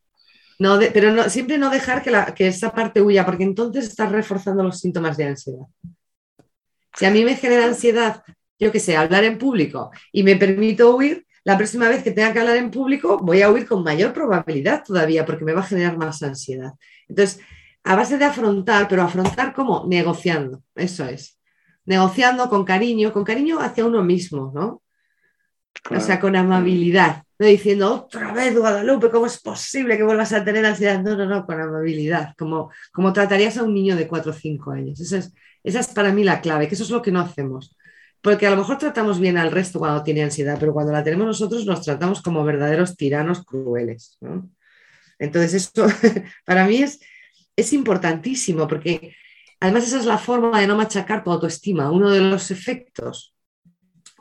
No, 0.59 0.79
pero 0.93 1.13
no, 1.13 1.29
siempre 1.29 1.59
no 1.59 1.71
dejar 1.71 2.03
que, 2.03 2.11
la, 2.11 2.35
que 2.35 2.49
esa 2.49 2.73
parte 2.73 3.03
huya, 3.03 3.25
porque 3.25 3.43
entonces 3.45 3.87
estás 3.87 4.11
reforzando 4.13 4.63
los 4.63 4.79
síntomas 4.79 5.17
de 5.17 5.25
ansiedad. 5.25 5.67
Si 6.97 7.05
a 7.05 7.11
mí 7.11 7.25
me 7.25 7.37
genera 7.37 7.65
ansiedad, 7.65 8.23
yo 8.59 8.71
qué 8.71 8.79
sé, 8.79 8.97
hablar 8.97 9.25
en 9.25 9.39
público 9.39 9.91
y 10.13 10.23
me 10.23 10.37
permito 10.37 10.95
huir, 10.95 11.27
la 11.45 11.59
próxima 11.59 11.89
vez 11.89 12.03
que 12.03 12.13
tenga 12.13 12.33
que 12.33 12.41
hablar 12.41 12.57
en 12.57 12.71
público 12.71 13.19
voy 13.19 13.43
a 13.43 13.51
huir 13.51 13.67
con 13.67 13.83
mayor 13.83 14.13
probabilidad 14.15 14.83
todavía 14.83 15.27
porque 15.27 15.45
me 15.45 15.53
va 15.53 15.61
a 15.61 15.65
generar 15.65 15.99
más 15.99 16.23
ansiedad. 16.23 16.73
Entonces, 17.09 17.41
a 17.83 17.97
base 17.97 18.17
de 18.17 18.25
afrontar, 18.25 18.89
pero 18.89 19.03
afrontar 19.03 19.53
como 19.53 19.87
negociando, 19.87 20.63
eso 20.75 21.05
es. 21.05 21.39
Negociando 21.85 22.49
con 22.49 22.65
cariño, 22.65 23.13
con 23.13 23.25
cariño 23.25 23.61
hacia 23.61 23.85
uno 23.85 24.03
mismo, 24.03 24.51
¿no? 24.55 24.83
O 25.91 26.01
sea, 26.01 26.19
con 26.19 26.35
amabilidad, 26.35 27.24
diciendo 27.49 27.95
otra 27.95 28.33
vez 28.33 28.57
Guadalupe, 28.57 29.11
¿cómo 29.11 29.27
es 29.27 29.41
posible 29.41 29.97
que 29.97 30.03
vuelvas 30.03 30.33
a 30.33 30.45
tener 30.45 30.65
ansiedad? 30.65 31.03
No, 31.03 31.17
no, 31.17 31.27
no, 31.27 31.47
con 31.47 31.61
amabilidad, 31.61 32.35
como, 32.39 32.71
como 32.93 33.13
tratarías 33.13 33.57
a 33.57 33.63
un 33.63 33.75
niño 33.75 33.97
de 33.97 34.07
4 34.07 34.31
o 34.31 34.35
5 34.35 34.71
años. 34.71 35.01
Esa 35.01 35.19
es, 35.19 35.33
esa 35.63 35.81
es 35.81 35.89
para 35.89 36.13
mí 36.13 36.25
la 36.25 36.41
clave, 36.41 36.69
que 36.69 36.75
eso 36.75 36.85
es 36.85 36.91
lo 36.91 37.03
que 37.03 37.13
no 37.13 37.21
hacemos. 37.21 37.77
Porque 38.21 38.47
a 38.47 38.51
lo 38.51 38.57
mejor 38.57 38.79
tratamos 38.79 39.21
bien 39.21 39.37
al 39.37 39.51
resto 39.53 39.79
cuando 39.79 40.03
tiene 40.03 40.23
ansiedad, 40.23 40.57
pero 40.59 40.73
cuando 40.73 40.93
la 40.93 41.05
tenemos 41.05 41.27
nosotros 41.27 41.67
nos 41.67 41.83
tratamos 41.83 42.23
como 42.23 42.43
verdaderos 42.45 42.97
tiranos 42.97 43.45
crueles. 43.45 44.19
Entonces, 45.19 45.55
esto 45.55 45.87
para 46.47 46.67
mí 46.67 46.83
es, 46.83 47.01
es 47.57 47.73
importantísimo 47.73 48.67
porque 48.67 49.15
además 49.61 49.85
esa 49.85 49.99
es 49.99 50.07
la 50.07 50.19
forma 50.19 50.61
de 50.61 50.67
no 50.67 50.77
machacar 50.77 51.23
tu 51.23 51.31
autoestima. 51.31 51.91
Uno 51.91 52.11
de 52.11 52.21
los 52.21 52.51
efectos 52.51 53.35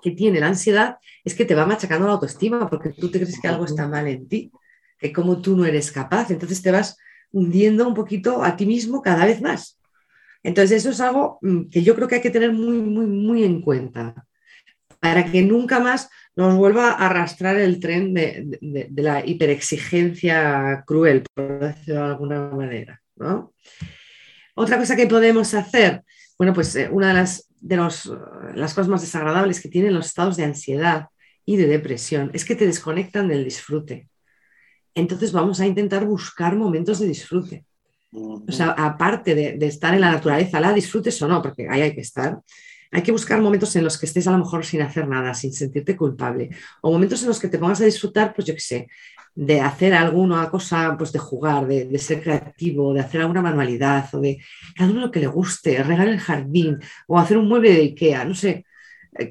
que 0.02 0.12
tiene 0.12 0.40
la 0.40 0.48
ansiedad 0.48 0.98
es 1.24 1.36
que 1.36 1.46
te 1.46 1.56
va 1.56 1.66
machacando 1.66 2.08
la 2.08 2.14
autoestima 2.14 2.70
porque 2.70 2.90
tú 2.90 3.10
te 3.10 3.20
crees 3.20 3.40
que 3.40 3.48
algo 3.48 3.66
está 3.66 3.88
mal 3.88 4.08
en 4.08 4.28
ti, 4.28 4.52
que 5.00 5.14
como 5.14 5.42
tú 5.42 5.56
no 5.56 5.66
eres 5.66 5.92
capaz. 5.92 6.32
Entonces 6.32 6.62
te 6.62 6.72
vas 6.72 6.98
hundiendo 7.32 7.88
un 7.88 7.94
poquito 7.94 8.44
a 8.44 8.56
ti 8.56 8.66
mismo 8.66 9.02
cada 9.02 9.26
vez 9.26 9.42
más. 9.42 9.80
Entonces, 10.44 10.80
eso 10.80 10.90
es 10.90 11.00
algo 11.00 11.40
mm, 11.42 11.70
que 11.70 11.84
yo 11.84 11.96
creo 11.96 12.08
que 12.08 12.16
hay 12.16 12.22
que 12.22 12.30
tener 12.30 12.52
muy, 12.52 12.78
muy, 12.78 13.06
muy 13.06 13.44
en 13.44 13.62
cuenta 13.62 14.26
para 15.00 15.26
que 15.26 15.42
nunca 15.42 15.80
más 15.80 16.10
nos 16.36 16.56
vuelva 16.56 16.92
a 16.92 17.08
arrastrar 17.08 17.58
el 17.58 17.80
tren 17.80 18.14
de, 18.14 18.90
la 18.96 19.26
hiperexigencia 19.26 20.84
cruel, 20.88 21.24
por 21.34 21.60
decirlo 21.60 21.96
de 21.96 22.08
alguna 22.08 22.50
manera. 22.50 23.02
Otra 24.56 24.78
cosa 24.78 24.96
que 24.96 25.08
podemos 25.08 25.54
hacer, 25.54 26.04
bueno, 26.38 26.54
pues 26.54 26.76
eh, 26.76 26.90
una 26.92 27.10
de 27.10 27.14
las, 27.16 27.48
de 27.60 27.76
las 27.76 28.74
cosas 28.74 28.88
más 28.88 29.02
desagradables 29.02 29.62
que 29.62 29.70
tienen 29.70 29.94
los 29.94 30.08
estados 30.08 30.38
de 30.38 30.46
ansiedad 30.46 31.08
y 31.46 31.58
de 31.58 31.68
depresión 31.68 32.32
es 32.34 32.46
que 32.46 32.56
te 32.56 32.66
desconectan 32.66 33.28
del 33.28 33.44
disfrute. 33.44 34.08
Entonces 34.96 35.32
vamos 35.32 35.60
a 35.60 35.68
intentar 35.68 36.06
buscar 36.06 36.56
momentos 36.56 37.00
de 37.00 37.08
disfrute. 37.08 37.66
O 38.12 38.52
sea, 38.52 38.70
aparte 38.78 39.34
de, 39.34 39.66
estar 39.66 39.94
en 39.94 40.02
la 40.02 40.12
naturaleza, 40.12 40.60
la 40.60 40.72
disfrutes 40.72 41.20
o 41.22 41.28
no, 41.28 41.42
porque 41.42 41.68
ahí 41.68 41.82
hay 41.82 41.96
que 41.96 42.02
estar. 42.02 42.40
Hay 42.92 43.02
que 43.02 43.12
buscar 43.12 43.42
momentos 43.42 43.76
en 43.76 43.84
los 43.84 43.98
que 43.98 44.06
estés 44.06 44.28
a 44.28 44.32
lo 44.32 44.38
mejor 44.38 44.64
sin 44.64 44.84
hacer 44.84 45.08
nada, 45.08 45.34
sin 45.34 45.52
sentirte 45.52 45.98
culpable, 45.98 46.52
o 46.82 46.92
momentos 46.92 47.24
en 47.24 47.30
los 47.30 47.40
que 47.40 47.48
te 47.48 47.58
pongas 47.58 47.82
a 47.82 47.86
disfrutar, 47.86 48.36
pues 48.36 48.46
yo 48.48 48.54
qué 48.54 48.60
sé, 48.60 48.88
de 49.34 49.62
hacer 49.62 49.96
alguna 49.96 50.48
cosa, 50.52 50.96
pues 50.96 51.12
de 51.12 51.18
jugar, 51.18 51.66
de, 51.66 51.98
ser 51.98 52.22
creativo, 52.22 52.94
de 52.94 53.00
hacer 53.00 53.22
alguna 53.22 53.42
manualidad, 53.42 54.14
o 54.14 54.20
de 54.20 54.40
cada 54.76 54.92
uno 54.92 55.02
lo 55.02 55.12
que 55.12 55.22
le 55.22 55.28
guste, 55.28 55.82
regar 55.82 56.08
el 56.08 56.20
jardín, 56.20 56.80
o 57.08 57.18
hacer 57.18 57.38
un 57.38 57.48
mueble 57.48 57.74
de 57.74 57.82
Ikea, 57.82 58.26
no 58.26 58.36
sé, 58.36 58.64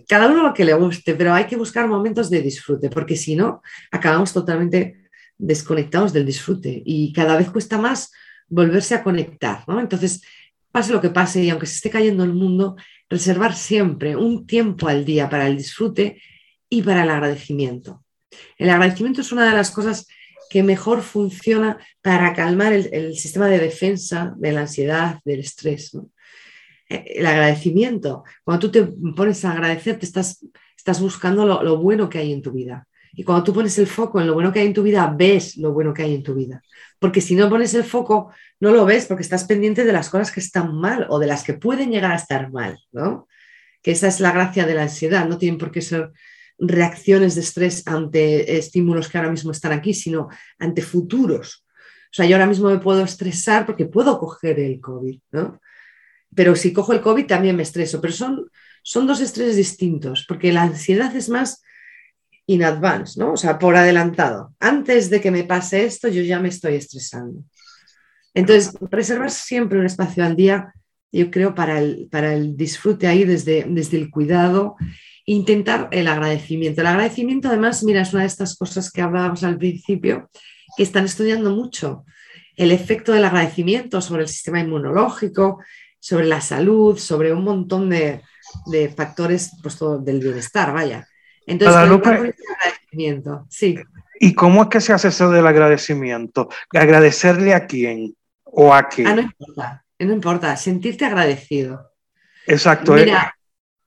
cada 0.08 0.28
uno 0.28 0.42
lo 0.42 0.54
que 0.54 0.64
le 0.64 0.74
guste, 0.74 1.14
pero 1.14 1.34
hay 1.34 1.46
que 1.46 1.56
buscar 1.56 1.88
momentos 1.88 2.30
de 2.30 2.42
disfrute, 2.42 2.88
porque 2.88 3.16
si 3.16 3.36
no, 3.36 3.62
acabamos 3.90 4.32
totalmente 4.32 5.02
desconectados 5.38 6.12
del 6.12 6.26
disfrute 6.26 6.82
y 6.84 7.12
cada 7.12 7.36
vez 7.36 7.50
cuesta 7.50 7.78
más 7.78 8.12
volverse 8.48 8.94
a 8.94 9.02
conectar, 9.02 9.64
¿no? 9.66 9.80
Entonces, 9.80 10.22
pase 10.70 10.92
lo 10.92 11.00
que 11.00 11.10
pase 11.10 11.42
y 11.42 11.50
aunque 11.50 11.66
se 11.66 11.76
esté 11.76 11.90
cayendo 11.90 12.24
el 12.24 12.32
mundo, 12.32 12.76
reservar 13.08 13.54
siempre 13.54 14.16
un 14.16 14.46
tiempo 14.46 14.88
al 14.88 15.04
día 15.04 15.28
para 15.28 15.46
el 15.46 15.56
disfrute 15.56 16.20
y 16.68 16.82
para 16.82 17.02
el 17.02 17.10
agradecimiento. 17.10 18.04
El 18.56 18.70
agradecimiento 18.70 19.20
es 19.20 19.32
una 19.32 19.48
de 19.48 19.56
las 19.56 19.70
cosas 19.70 20.06
que 20.48 20.62
mejor 20.62 21.02
funciona 21.02 21.78
para 22.02 22.34
calmar 22.34 22.72
el, 22.72 23.16
sistema 23.16 23.48
de 23.48 23.58
defensa 23.58 24.34
de 24.36 24.52
la 24.52 24.60
ansiedad, 24.62 25.18
del 25.24 25.40
estrés. 25.40 25.94
Eh, 25.94 26.00
el 26.94 27.26
agradecimiento, 27.26 28.24
cuando 28.44 28.68
tú 28.68 28.70
te 28.70 28.84
pones 29.14 29.44
a 29.44 29.52
agradecer, 29.52 29.98
te 29.98 30.06
estás, 30.06 30.44
estás 30.76 31.00
buscando 31.00 31.46
lo, 31.46 31.62
lo 31.62 31.78
bueno 31.78 32.08
que 32.08 32.18
hay 32.18 32.32
en 32.32 32.42
tu 32.42 32.52
vida. 32.52 32.86
Y 33.14 33.24
cuando 33.24 33.44
tú 33.44 33.52
pones 33.52 33.78
el 33.78 33.86
foco 33.86 34.20
en 34.20 34.26
lo 34.26 34.34
bueno 34.34 34.52
que 34.52 34.60
hay 34.60 34.66
en 34.66 34.72
tu 34.72 34.82
vida, 34.82 35.12
ves 35.16 35.56
lo 35.56 35.72
bueno 35.72 35.92
que 35.92 36.02
hay 36.02 36.14
en 36.14 36.22
tu 36.22 36.34
vida. 36.34 36.62
Porque 36.98 37.20
si 37.20 37.34
no 37.34 37.48
pones 37.50 37.74
el 37.74 37.84
foco, 37.84 38.32
no 38.60 38.72
lo 38.72 38.84
ves 38.84 39.06
porque 39.06 39.22
estás 39.22 39.44
pendiente 39.44 39.84
de 39.84 39.92
las 39.92 40.08
cosas 40.08 40.30
que 40.30 40.40
están 40.40 40.74
mal 40.74 41.06
o 41.10 41.18
de 41.18 41.26
las 41.26 41.44
que 41.44 41.54
pueden 41.54 41.90
llegar 41.90 42.12
a 42.12 42.16
estar 42.16 42.50
mal, 42.50 42.78
¿no? 42.92 43.28
Que 43.82 43.90
esa 43.90 44.08
es 44.08 44.20
la 44.20 44.32
gracia 44.32 44.64
de 44.64 44.74
la 44.74 44.82
ansiedad. 44.82 45.28
No 45.28 45.36
tienen 45.36 45.58
por 45.58 45.70
qué 45.70 45.82
ser 45.82 46.12
reacciones 46.58 47.34
de 47.34 47.40
estrés 47.42 47.86
ante 47.86 48.56
estímulos 48.56 49.08
que 49.08 49.18
ahora 49.18 49.30
mismo 49.30 49.50
están 49.50 49.72
aquí, 49.72 49.92
sino 49.92 50.28
ante 50.58 50.80
futuros. 50.80 51.66
O 52.04 52.14
sea, 52.14 52.26
yo 52.26 52.36
ahora 52.36 52.46
mismo 52.46 52.70
me 52.70 52.78
puedo 52.78 53.02
estresar 53.02 53.66
porque 53.66 53.86
puedo 53.86 54.18
coger 54.18 54.60
el 54.60 54.80
COVID, 54.80 55.18
¿no? 55.32 55.60
Pero 56.34 56.56
si 56.56 56.72
cojo 56.72 56.92
el 56.92 57.00
COVID 57.00 57.26
también 57.26 57.56
me 57.56 57.62
estreso. 57.62 58.00
Pero 58.00 58.12
son, 58.12 58.50
son 58.82 59.06
dos 59.06 59.20
estreses 59.20 59.56
distintos, 59.56 60.24
porque 60.26 60.52
la 60.52 60.62
ansiedad 60.62 61.14
es 61.14 61.28
más 61.28 61.62
in 62.46 62.64
advance, 62.64 63.18
¿no? 63.18 63.32
O 63.32 63.36
sea, 63.36 63.58
por 63.58 63.76
adelantado. 63.76 64.54
Antes 64.58 65.10
de 65.10 65.20
que 65.20 65.30
me 65.30 65.44
pase 65.44 65.84
esto, 65.84 66.08
yo 66.08 66.22
ya 66.22 66.40
me 66.40 66.48
estoy 66.48 66.74
estresando. 66.74 67.44
Entonces, 68.34 68.72
reservar 68.90 69.30
siempre 69.30 69.78
un 69.78 69.86
espacio 69.86 70.24
al 70.24 70.36
día, 70.36 70.72
yo 71.12 71.30
creo, 71.30 71.54
para 71.54 71.78
el, 71.78 72.08
para 72.10 72.34
el 72.34 72.56
disfrute 72.56 73.06
ahí 73.06 73.24
desde, 73.24 73.66
desde 73.68 73.98
el 73.98 74.10
cuidado, 74.10 74.76
intentar 75.26 75.88
el 75.92 76.08
agradecimiento. 76.08 76.80
El 76.80 76.86
agradecimiento, 76.88 77.48
además, 77.48 77.84
mira, 77.84 78.02
es 78.02 78.12
una 78.12 78.22
de 78.22 78.28
estas 78.28 78.56
cosas 78.56 78.90
que 78.90 79.02
hablábamos 79.02 79.44
al 79.44 79.58
principio, 79.58 80.30
que 80.76 80.82
están 80.82 81.04
estudiando 81.04 81.54
mucho 81.54 82.04
el 82.56 82.70
efecto 82.70 83.12
del 83.12 83.24
agradecimiento 83.24 84.00
sobre 84.00 84.22
el 84.22 84.28
sistema 84.28 84.60
inmunológico, 84.60 85.60
sobre 86.02 86.26
la 86.26 86.40
salud, 86.40 86.98
sobre 86.98 87.32
un 87.32 87.44
montón 87.44 87.88
de, 87.88 88.22
factores 88.96 89.52
pues, 89.62 89.78
del 90.00 90.18
bienestar, 90.18 90.72
vaya. 90.72 91.06
Entonces, 91.46 91.80
el 91.80 91.92
agradecimiento, 91.92 93.46
sí. 93.48 93.78
¿Y 94.18 94.34
cómo 94.34 94.62
es 94.64 94.68
que 94.68 94.80
se 94.80 94.92
hace 94.92 95.08
eso 95.08 95.30
del 95.30 95.46
agradecimiento? 95.46 96.48
¿Agradecerle 96.74 97.54
a 97.54 97.68
quién 97.68 98.16
o 98.42 98.74
a 98.74 98.88
qué? 98.88 99.06
Ah, 99.06 99.14
no 99.14 99.22
importa, 99.22 99.84
no 100.00 100.12
importa, 100.12 100.56
sentirte 100.56 101.04
agradecido. 101.04 101.92
Exacto. 102.48 102.96
Eh, 102.96 103.04
Mira, 103.04 103.36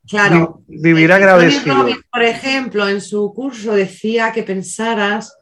claro. 0.07 0.63
Vivir 0.67 1.11
agradecido. 1.11 1.85
por 2.09 2.23
ejemplo, 2.23 2.87
en 2.87 3.01
su 3.01 3.33
curso 3.33 3.73
decía 3.73 4.31
que 4.31 4.43
pensaras 4.43 5.35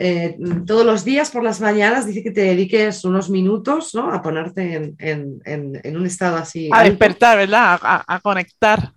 eh, 0.00 0.38
todos 0.64 0.86
los 0.86 1.04
días 1.04 1.28
por 1.32 1.42
las 1.42 1.60
mañanas, 1.60 2.06
dice 2.06 2.22
que 2.22 2.30
te 2.30 2.42
dediques 2.42 3.04
unos 3.04 3.28
minutos 3.30 3.96
¿no? 3.96 4.12
a 4.12 4.22
ponerte 4.22 4.94
en, 4.96 5.42
un 5.84 6.06
estado 6.06 6.36
así. 6.36 6.70
A 6.72 6.84
despertar, 6.84 7.36
¿verdad? 7.36 7.80
A, 7.82 8.20
conectar. 8.20 8.92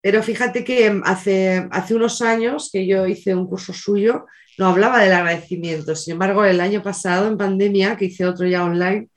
Pero 0.00 0.22
fíjate 0.22 0.62
que 0.62 1.00
hace, 1.04 1.66
hace 1.72 1.94
unos 1.96 2.22
años 2.22 2.70
que 2.72 2.86
yo 2.86 3.04
hice 3.04 3.34
un 3.34 3.48
curso 3.48 3.72
suyo, 3.72 4.26
no 4.56 4.66
hablaba 4.68 5.02
del 5.02 5.14
agradecimiento. 5.14 5.96
Sin 5.96 6.12
embargo, 6.12 6.44
el 6.44 6.60
año 6.60 6.84
pasado, 6.84 7.26
en 7.26 7.36
pandemia, 7.36 7.96
que 7.96 8.04
hice 8.04 8.24
otro 8.24 8.46
ya 8.46 8.62
online 8.62 9.08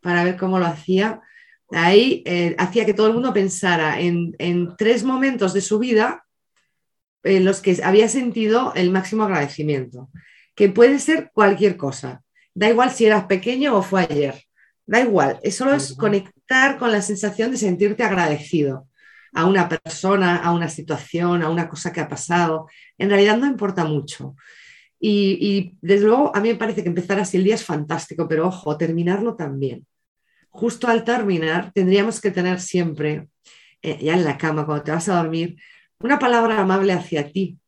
para 0.00 0.24
ver 0.24 0.38
cómo 0.38 0.58
lo 0.58 0.64
hacía, 0.64 1.20
ahí 1.72 2.22
eh, 2.24 2.54
hacía 2.56 2.86
que 2.86 2.94
todo 2.94 3.08
el 3.08 3.12
mundo 3.12 3.34
pensara 3.34 4.00
en, 4.00 4.34
en 4.38 4.74
tres 4.78 5.04
momentos 5.04 5.52
de 5.52 5.60
su 5.60 5.78
vida 5.78 6.24
en 7.22 7.44
los 7.44 7.60
que 7.60 7.76
había 7.84 8.08
sentido 8.08 8.72
el 8.74 8.90
máximo 8.90 9.24
agradecimiento 9.24 10.08
que 10.56 10.70
puede 10.70 10.98
ser 10.98 11.30
cualquier 11.32 11.76
cosa. 11.76 12.22
Da 12.54 12.68
igual 12.68 12.90
si 12.90 13.04
eras 13.04 13.26
pequeño 13.26 13.76
o 13.76 13.82
fue 13.82 14.00
ayer. 14.10 14.42
Da 14.86 15.00
igual. 15.00 15.38
Eso 15.42 15.72
es 15.72 15.92
conectar 15.94 16.78
con 16.78 16.90
la 16.90 17.02
sensación 17.02 17.50
de 17.50 17.58
sentirte 17.58 18.02
agradecido 18.02 18.88
a 19.34 19.44
una 19.44 19.68
persona, 19.68 20.36
a 20.36 20.52
una 20.52 20.68
situación, 20.68 21.42
a 21.42 21.50
una 21.50 21.68
cosa 21.68 21.92
que 21.92 22.00
ha 22.00 22.08
pasado. 22.08 22.66
En 22.96 23.10
realidad 23.10 23.36
no 23.36 23.46
importa 23.46 23.84
mucho. 23.84 24.34
Y, 24.98 25.76
desde 25.82 26.06
luego 26.06 26.34
a 26.34 26.40
mí 26.40 26.48
me 26.48 26.54
parece 26.54 26.82
que 26.82 26.88
empezar 26.88 27.20
así 27.20 27.36
el 27.36 27.44
día 27.44 27.54
es 27.54 27.64
fantástico, 27.64 28.26
pero 28.26 28.48
ojo, 28.48 28.78
terminarlo 28.78 29.36
también. 29.36 29.86
Justo 30.48 30.88
al 30.88 31.04
terminar 31.04 31.70
tendríamos 31.74 32.18
que 32.18 32.30
tener 32.30 32.60
siempre, 32.60 33.28
eh, 33.82 33.98
ya 34.02 34.14
en 34.14 34.24
la 34.24 34.38
cama, 34.38 34.64
cuando 34.64 34.84
te 34.84 34.90
vas 34.92 35.08
a 35.10 35.16
dormir, 35.16 35.56
una 36.00 36.18
palabra 36.18 36.58
amable 36.58 36.94
hacia 36.94 37.30
ti, 37.30 37.58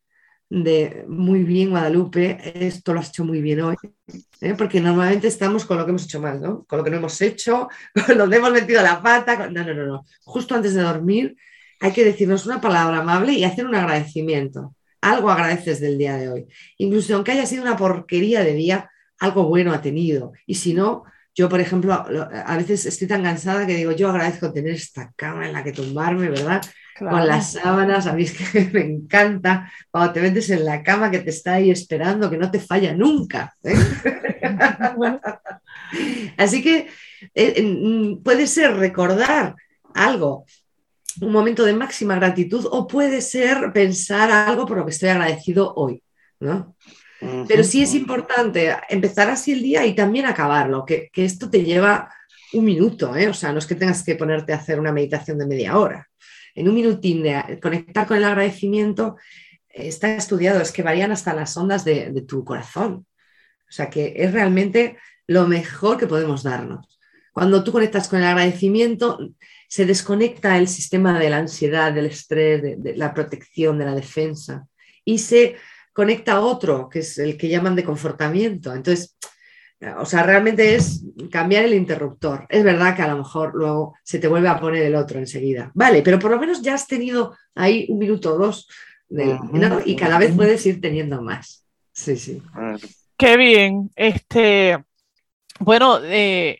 de 0.49 1.05
muy 1.07 1.43
bien 1.43 1.69
Guadalupe, 1.69 2.39
esto 2.65 2.93
lo 2.93 2.99
has 2.99 3.09
hecho 3.09 3.23
muy 3.23 3.41
bien 3.41 3.61
hoy, 3.61 3.75
¿eh? 4.41 4.55
porque 4.57 4.81
normalmente 4.81 5.27
estamos 5.27 5.63
con 5.65 5.77
lo 5.77 5.85
que 5.85 5.91
hemos 5.91 6.05
hecho 6.05 6.19
mal, 6.19 6.41
¿no? 6.41 6.63
Con 6.63 6.79
lo 6.79 6.83
que 6.83 6.89
no 6.89 6.97
hemos 6.97 7.21
hecho, 7.21 7.69
con 8.05 8.17
donde 8.17 8.37
hemos 8.37 8.51
metido 8.51 8.81
la 8.81 9.01
pata, 9.01 9.47
no, 9.49 9.63
no, 9.63 9.73
no, 9.73 9.85
no. 9.85 10.05
Justo 10.23 10.55
antes 10.55 10.73
de 10.73 10.81
dormir 10.81 11.35
hay 11.79 11.93
que 11.93 12.03
decirnos 12.03 12.45
una 12.45 12.59
palabra 12.59 12.99
amable 12.99 13.33
y 13.33 13.43
hacer 13.43 13.65
un 13.65 13.75
agradecimiento. 13.75 14.75
Algo 15.01 15.29
agradeces 15.29 15.79
del 15.79 15.97
día 15.97 16.17
de 16.17 16.29
hoy. 16.29 16.47
Incluso 16.77 17.15
aunque 17.15 17.31
haya 17.31 17.45
sido 17.45 17.61
una 17.61 17.77
porquería 17.77 18.43
de 18.43 18.53
día, 18.53 18.89
algo 19.19 19.45
bueno 19.45 19.71
ha 19.71 19.81
tenido. 19.81 20.33
Y 20.45 20.55
si 20.55 20.73
no, 20.73 21.03
yo, 21.33 21.47
por 21.47 21.61
ejemplo, 21.61 21.93
a 21.93 22.57
veces 22.57 22.85
estoy 22.85 23.07
tan 23.07 23.23
cansada 23.23 23.65
que 23.65 23.75
digo, 23.75 23.93
yo 23.93 24.09
agradezco 24.09 24.51
tener 24.51 24.73
esta 24.73 25.13
cama 25.15 25.47
en 25.47 25.53
la 25.53 25.63
que 25.63 25.71
tumbarme, 25.71 26.27
¿verdad? 26.27 26.61
Con 26.99 27.27
las 27.27 27.53
sábanas, 27.53 28.05
a 28.07 28.13
mí 28.13 28.23
es 28.23 28.33
que 28.33 28.69
me 28.73 28.81
encanta 28.81 29.71
cuando 29.89 30.13
te 30.13 30.21
metes 30.21 30.49
en 30.49 30.65
la 30.65 30.83
cama 30.83 31.09
que 31.09 31.19
te 31.19 31.29
está 31.29 31.53
ahí 31.53 31.71
esperando, 31.71 32.29
que 32.29 32.37
no 32.37 32.51
te 32.51 32.59
falla 32.59 32.93
nunca. 32.93 33.53
¿eh? 33.63 33.73
Así 36.37 36.61
que 36.61 36.87
eh, 37.33 37.61
mm, 37.61 38.21
puede 38.21 38.47
ser 38.47 38.75
recordar 38.75 39.55
algo, 39.93 40.45
un 41.21 41.31
momento 41.31 41.63
de 41.63 41.73
máxima 41.73 42.15
gratitud, 42.15 42.67
o 42.69 42.87
puede 42.87 43.21
ser 43.21 43.71
pensar 43.73 44.29
algo 44.31 44.65
por 44.65 44.77
lo 44.77 44.85
que 44.85 44.91
estoy 44.91 45.09
agradecido 45.09 45.73
hoy. 45.75 46.03
¿no? 46.39 46.75
Pero 47.47 47.63
sí 47.65 47.81
es 47.81 47.93
importante 47.95 48.73
empezar 48.87 49.29
así 49.29 49.51
el 49.51 49.61
día 49.61 49.85
y 49.85 49.93
también 49.93 50.25
acabarlo, 50.25 50.85
que, 50.85 51.09
esto 51.15 51.49
te 51.49 51.63
lleva 51.63 52.13
un 52.53 52.63
minuto, 52.63 53.15
¿eh? 53.15 53.27
o 53.27 53.33
sea, 53.33 53.51
no 53.51 53.59
es 53.59 53.65
que 53.65 53.75
tengas 53.75 54.03
que 54.03 54.15
ponerte 54.15 54.53
a 54.53 54.57
hacer 54.57 54.79
una 54.79 54.93
meditación 54.93 55.37
de 55.37 55.45
media 55.45 55.77
hora 55.77 56.09
en 56.59 56.67
un 56.67 56.75
minutín 56.75 57.23
de 57.23 57.59
conectar 57.61 58.05
con 58.05 58.17
el 58.17 58.25
agradecimiento, 58.25 59.15
está 59.69 60.15
estudiado, 60.15 60.61
es 60.61 60.73
que 60.73 60.83
varían 60.83 61.11
hasta 61.11 61.33
las 61.33 61.55
ondas 61.55 61.85
de, 61.85 62.11
tu 62.27 62.43
corazón. 62.43 63.05
O 63.69 63.71
sea 63.71 63.89
que 63.89 64.13
es 64.17 64.33
realmente 64.33 64.97
lo 65.25 65.47
mejor 65.47 65.97
que 65.97 66.07
podemos 66.07 66.43
darnos. 66.43 66.99
Cuando 67.31 67.63
tú 67.63 67.71
conectas 67.71 68.09
con 68.09 68.19
el 68.19 68.25
agradecimiento, 68.25 69.19
se 69.69 69.85
desconecta 69.85 70.57
el 70.57 70.67
sistema 70.67 71.17
de 71.17 71.29
la 71.29 71.37
ansiedad, 71.37 71.93
del 71.93 72.07
estrés, 72.07 72.61
de, 72.61 72.95
la 72.97 73.13
protección, 73.13 73.77
de 73.77 73.85
la 73.85 73.95
defensa, 73.95 74.67
y 75.05 75.19
se 75.19 75.55
conecta 75.93 76.33
a 76.33 76.41
otro, 76.41 76.89
que 76.89 76.99
es 76.99 77.17
el 77.19 77.37
que 77.37 77.47
llaman 77.47 77.75
de 77.75 77.85
confortamiento. 77.85 78.73
Entonces, 78.73 79.15
o 79.97 80.05
sea, 80.05 80.23
realmente 80.23 80.75
es 80.75 81.03
cambiar 81.31 81.63
el 81.63 81.73
interruptor. 81.73 82.45
Es 82.49 82.63
verdad 82.63 82.95
que 82.95 83.01
a 83.01 83.07
lo 83.07 83.17
mejor 83.17 83.55
luego 83.55 83.95
se 84.03 84.19
te 84.19 84.27
vuelve 84.27 84.49
a 84.49 84.59
poner 84.59 84.83
el 84.83 84.95
otro 84.95 85.19
enseguida. 85.19 85.71
Vale, 85.73 86.01
pero 86.01 86.19
por 86.19 86.31
lo 86.31 86.39
menos 86.39 86.61
ya 86.61 86.73
has 86.73 86.87
tenido 86.87 87.35
ahí 87.55 87.85
un 87.89 87.99
minuto 87.99 88.33
o 88.33 88.37
dos 88.37 88.67
y 89.85 89.95
cada 89.95 90.19
vez 90.19 90.35
puedes 90.35 90.65
ir 90.65 90.81
teniendo 90.81 91.21
más. 91.21 91.65
Sí, 91.93 92.17
sí. 92.17 92.41
Qué 93.17 93.37
bien. 93.37 93.89
Este, 93.95 94.77
bueno, 95.59 95.99
eh, 96.03 96.59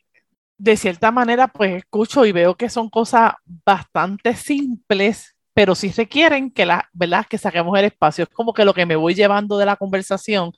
de 0.57 0.77
cierta 0.77 1.11
manera, 1.11 1.47
pues 1.47 1.75
escucho 1.77 2.25
y 2.25 2.31
veo 2.31 2.55
que 2.55 2.69
son 2.69 2.89
cosas 2.89 3.33
bastante 3.45 4.35
simples 4.35 5.35
pero 5.59 5.75
sí 5.75 5.91
requieren 5.91 6.51
que, 6.51 6.65
la, 6.65 6.89
¿verdad? 6.93 7.25
que 7.29 7.37
saquemos 7.37 7.77
el 7.77 7.83
espacio. 7.83 8.23
Es 8.23 8.29
como 8.29 8.53
que 8.53 8.63
lo 8.63 8.73
que 8.73 8.85
me 8.85 8.95
voy 8.95 9.13
llevando 9.13 9.57
de 9.57 9.65
la 9.65 9.75
conversación 9.75 10.53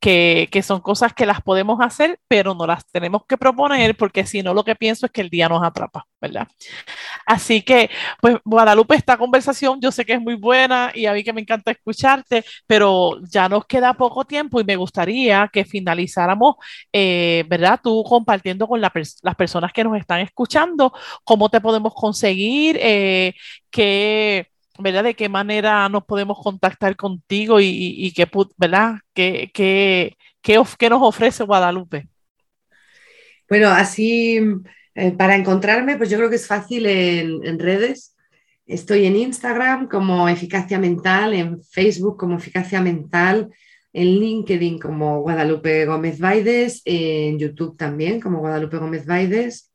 que, 0.00 0.48
son 0.62 0.80
cosas 0.80 1.12
que 1.12 1.26
las 1.26 1.42
podemos 1.42 1.80
hacer, 1.80 2.20
pero 2.28 2.54
no 2.54 2.66
las 2.66 2.86
tenemos 2.86 3.22
que 3.26 3.36
proponer 3.36 3.96
porque 3.96 4.26
si 4.26 4.42
no 4.42 4.54
lo 4.54 4.64
que 4.64 4.76
pienso 4.76 5.06
es 5.06 5.12
que 5.12 5.20
el 5.20 5.30
día 5.30 5.48
nos 5.48 5.62
atrapa, 5.62 6.06
¿verdad? 6.20 6.48
Así 7.26 7.62
que, 7.62 7.90
pues 8.20 8.36
Guadalupe, 8.44 8.94
esta 8.94 9.16
conversación 9.16 9.80
yo 9.80 9.90
sé 9.90 10.04
que 10.04 10.14
es 10.14 10.20
muy 10.20 10.34
buena 10.34 10.92
y 10.94 11.06
a 11.06 11.12
mí 11.12 11.24
que 11.24 11.32
me 11.32 11.40
encanta 11.40 11.70
escucharte, 11.72 12.44
pero 12.66 13.20
ya 13.30 13.48
nos 13.48 13.66
queda 13.66 13.94
poco 13.94 14.24
tiempo 14.24 14.60
y 14.60 14.64
me 14.64 14.76
gustaría 14.76 15.48
que 15.52 15.64
finalizáramos, 15.64 16.56
eh, 16.92 17.44
¿verdad? 17.48 17.80
Tú 17.82 18.04
compartiendo 18.04 18.68
con 18.68 18.80
las 18.80 18.92
personas 19.36 19.72
que 19.72 19.84
nos 19.84 19.96
están 19.98 20.20
escuchando, 20.20 20.92
cómo 21.24 21.48
te 21.48 21.60
podemos 21.60 21.92
conseguir, 21.94 22.78
eh, 22.80 23.34
qué 23.70 24.48
¿verdad? 24.78 25.04
De 25.04 25.14
qué 25.14 25.28
manera 25.28 25.88
nos 25.88 26.04
podemos 26.04 26.38
contactar 26.42 26.96
contigo 26.96 27.58
y, 27.60 28.12
qué, 28.14 28.28
¿verdad? 28.56 28.96
¿Qué, 29.12 29.50
qué, 29.52 30.16
qué, 30.42 30.90
nos 30.90 31.02
ofrece 31.02 31.44
Guadalupe? 31.44 32.08
Bueno, 33.48 33.68
así 33.68 34.40
eh, 34.94 35.12
para 35.12 35.36
encontrarme, 35.36 35.96
pues 35.96 36.10
yo 36.10 36.16
creo 36.18 36.30
que 36.30 36.36
es 36.36 36.46
fácil 36.46 36.86
en, 36.86 37.58
redes. 37.58 38.16
Estoy 38.66 39.06
en 39.06 39.16
Instagram 39.16 39.88
como 39.88 40.28
Eficacia 40.28 40.78
Mental, 40.78 41.34
en 41.34 41.62
Facebook 41.62 42.18
como 42.18 42.36
Eficacia 42.36 42.80
Mental, 42.80 43.48
en 43.92 44.06
LinkedIn 44.06 44.78
como 44.78 45.22
Guadalupe 45.22 45.86
Gómez 45.86 46.18
Baides, 46.18 46.82
en 46.84 47.38
YouTube 47.38 47.76
también 47.76 48.20
como 48.20 48.40
Guadalupe 48.40 48.76
Gómez 48.76 49.06
Baides 49.06 49.72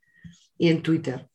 y 0.57 0.69
en 0.69 0.81
Twitter. 0.81 1.27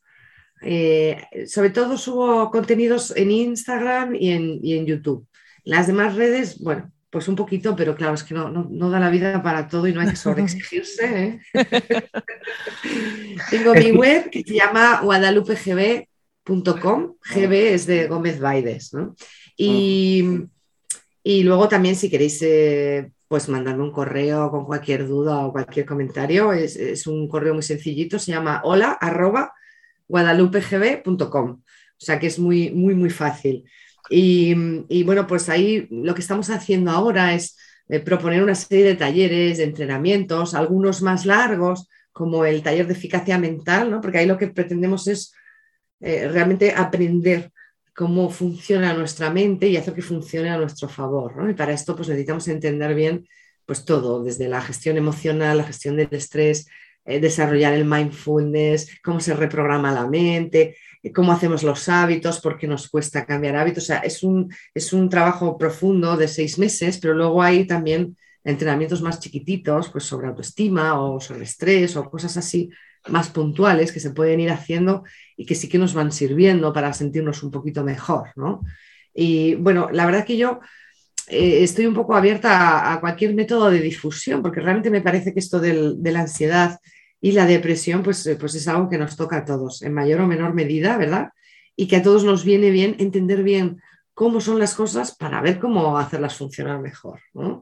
Eh, 0.62 1.46
sobre 1.46 1.70
todo 1.70 1.96
subo 1.96 2.50
contenidos 2.50 3.16
en 3.16 3.30
Instagram 3.30 4.14
y 4.14 4.32
en, 4.32 4.86
YouTube. 4.86 5.26
Las 5.64 5.86
demás 5.86 6.16
redes, 6.16 6.58
bueno, 6.60 6.90
pues 7.10 7.28
un 7.28 7.36
poquito, 7.36 7.76
pero 7.76 7.94
claro, 7.94 8.14
es 8.14 8.22
que 8.22 8.34
no, 8.34 8.50
da 8.90 9.00
la 9.00 9.10
vida 9.10 9.42
para 9.42 9.68
todo 9.68 9.86
y 9.86 9.92
no 9.92 10.00
hay 10.00 10.08
que 10.10 10.16
sobreexigirse. 10.16 11.24
¿eh? 11.24 11.40
Tengo 13.50 13.74
mi 13.74 13.92
web 13.92 14.30
que 14.30 14.42
se 14.42 14.54
llama 14.54 15.00
guadalupegb.com, 15.02 17.14
GB 17.34 17.52
es 17.52 17.86
de 17.86 18.08
Gómez 18.08 18.40
Baides, 18.40 18.94
¿no? 18.94 19.14
Y, 19.56 20.46
luego 21.24 21.68
también 21.68 21.94
si 21.94 22.08
queréis 22.08 22.40
eh, 22.42 23.10
pues 23.26 23.48
mandarme 23.48 23.82
un 23.82 23.92
correo 23.92 24.50
con 24.50 24.64
cualquier 24.64 25.06
duda 25.06 25.46
o 25.46 25.52
cualquier 25.52 25.84
comentario, 25.84 26.54
es, 26.54 26.76
es, 26.76 27.06
un 27.06 27.28
correo 27.28 27.52
muy 27.52 27.62
sencillito, 27.62 28.18
se 28.18 28.32
llama 28.32 28.62
hola 28.64 28.92
arroba 28.92 29.52
guadalupegb.com. 30.08 31.50
O 31.50 32.04
sea 32.04 32.18
que 32.18 32.26
es 32.28 32.38
muy, 32.38 32.70
muy, 32.70 32.94
muy 32.94 33.10
fácil. 33.10 33.64
Y, 34.10 35.02
bueno, 35.04 35.26
pues 35.26 35.48
ahí 35.48 35.86
lo 35.90 36.14
que 36.14 36.20
estamos 36.20 36.48
haciendo 36.50 36.90
ahora 36.90 37.34
es 37.34 37.56
eh, 37.88 38.00
proponer 38.00 38.42
una 38.42 38.54
serie 38.54 38.84
de 38.84 38.94
talleres, 38.94 39.58
de 39.58 39.64
entrenamientos, 39.64 40.54
algunos 40.54 41.02
más 41.02 41.26
largos, 41.26 41.88
como 42.12 42.44
el 42.44 42.62
taller 42.62 42.86
de 42.86 42.94
eficacia 42.94 43.38
mental, 43.38 43.90
¿no? 43.90 44.00
porque 44.00 44.18
ahí 44.18 44.26
lo 44.26 44.38
que 44.38 44.48
pretendemos 44.48 45.06
es 45.08 45.32
eh, 46.00 46.28
realmente 46.28 46.72
aprender 46.72 47.52
cómo 47.94 48.30
funciona 48.30 48.94
nuestra 48.94 49.30
mente 49.30 49.68
y 49.68 49.76
hacer 49.76 49.94
que 49.94 50.02
funcione 50.02 50.50
a 50.50 50.56
nuestro 50.56 50.88
favor. 50.88 51.50
Y 51.50 51.54
para 51.54 51.72
esto 51.72 51.94
pues 51.96 52.08
necesitamos 52.08 52.46
entender 52.48 52.94
bien 52.94 53.28
pues 53.66 53.84
todo, 53.84 54.22
desde 54.22 54.48
la 54.48 54.62
gestión 54.62 54.96
emocional, 54.96 55.58
la 55.58 55.64
gestión 55.64 55.96
del 55.96 56.08
estrés, 56.12 56.68
eh, 57.08 57.20
desarrollar 57.20 57.72
el 57.72 57.86
mindfulness, 57.86 59.00
cómo 59.02 59.18
se 59.18 59.32
reprograma 59.32 59.90
la 59.90 60.06
mente, 60.06 60.76
eh, 61.02 61.10
cómo 61.10 61.32
hacemos 61.32 61.62
los 61.62 61.88
hábitos, 61.88 62.38
por 62.38 62.58
qué 62.58 62.66
nos 62.66 62.90
cuesta 62.90 63.24
cambiar 63.24 63.56
hábitos. 63.56 63.84
O 63.84 63.86
sea, 63.86 64.00
es 64.00 64.22
un, 64.22 64.52
es 64.74 64.92
un 64.92 65.08
trabajo 65.08 65.56
profundo 65.56 66.18
de 66.18 66.28
seis 66.28 66.58
meses, 66.58 66.98
pero 66.98 67.14
luego 67.14 67.42
hay 67.42 67.66
también 67.66 68.14
entrenamientos 68.44 69.00
más 69.00 69.20
chiquititos, 69.20 69.88
pues 69.88 70.04
sobre 70.04 70.28
autoestima 70.28 71.00
o 71.00 71.18
sobre 71.18 71.44
estrés 71.44 71.96
o 71.96 72.10
cosas 72.10 72.36
así 72.36 72.68
más 73.08 73.30
puntuales 73.30 73.90
que 73.90 74.00
se 74.00 74.10
pueden 74.10 74.40
ir 74.40 74.50
haciendo 74.50 75.02
y 75.34 75.46
que 75.46 75.54
sí 75.54 75.66
que 75.66 75.78
nos 75.78 75.94
van 75.94 76.12
sirviendo 76.12 76.74
para 76.74 76.92
sentirnos 76.92 77.42
un 77.42 77.50
poquito 77.50 77.84
mejor, 77.84 78.32
¿no? 78.36 78.60
Y 79.14 79.54
bueno, 79.54 79.88
la 79.90 80.04
verdad 80.04 80.26
que 80.26 80.36
yo 80.36 80.60
eh, 81.28 81.62
estoy 81.62 81.86
un 81.86 81.94
poco 81.94 82.14
abierta 82.14 82.92
a, 82.92 83.00
cualquier 83.00 83.34
método 83.34 83.70
de 83.70 83.80
difusión, 83.80 84.42
porque 84.42 84.60
realmente 84.60 84.90
me 84.90 85.00
parece 85.00 85.32
que 85.32 85.40
esto 85.40 85.58
de 85.58 86.12
la 86.12 86.20
ansiedad 86.20 86.78
y 87.20 87.32
la 87.32 87.46
depresión, 87.46 88.02
pues, 88.02 88.26
eh, 88.26 88.36
pues 88.36 88.54
es 88.54 88.68
algo 88.68 88.88
que 88.88 88.98
nos 88.98 89.16
toca 89.16 89.38
a 89.38 89.44
todos, 89.44 89.82
en 89.82 89.92
mayor 89.92 90.20
o 90.20 90.26
menor 90.26 90.54
medida, 90.54 90.96
¿verdad? 90.96 91.30
Y 91.76 91.88
que 91.88 91.96
a 91.96 92.02
todos 92.02 92.24
nos 92.24 92.44
viene 92.44 92.70
bien 92.70 92.96
entender 92.98 93.42
bien 93.42 93.80
cómo 94.14 94.40
son 94.40 94.58
las 94.58 94.74
cosas 94.74 95.16
para 95.16 95.40
ver 95.40 95.60
cómo 95.60 95.96
hacerlas 95.96 96.36
funcionar 96.36 96.80
mejor, 96.80 97.20
¿no? 97.34 97.60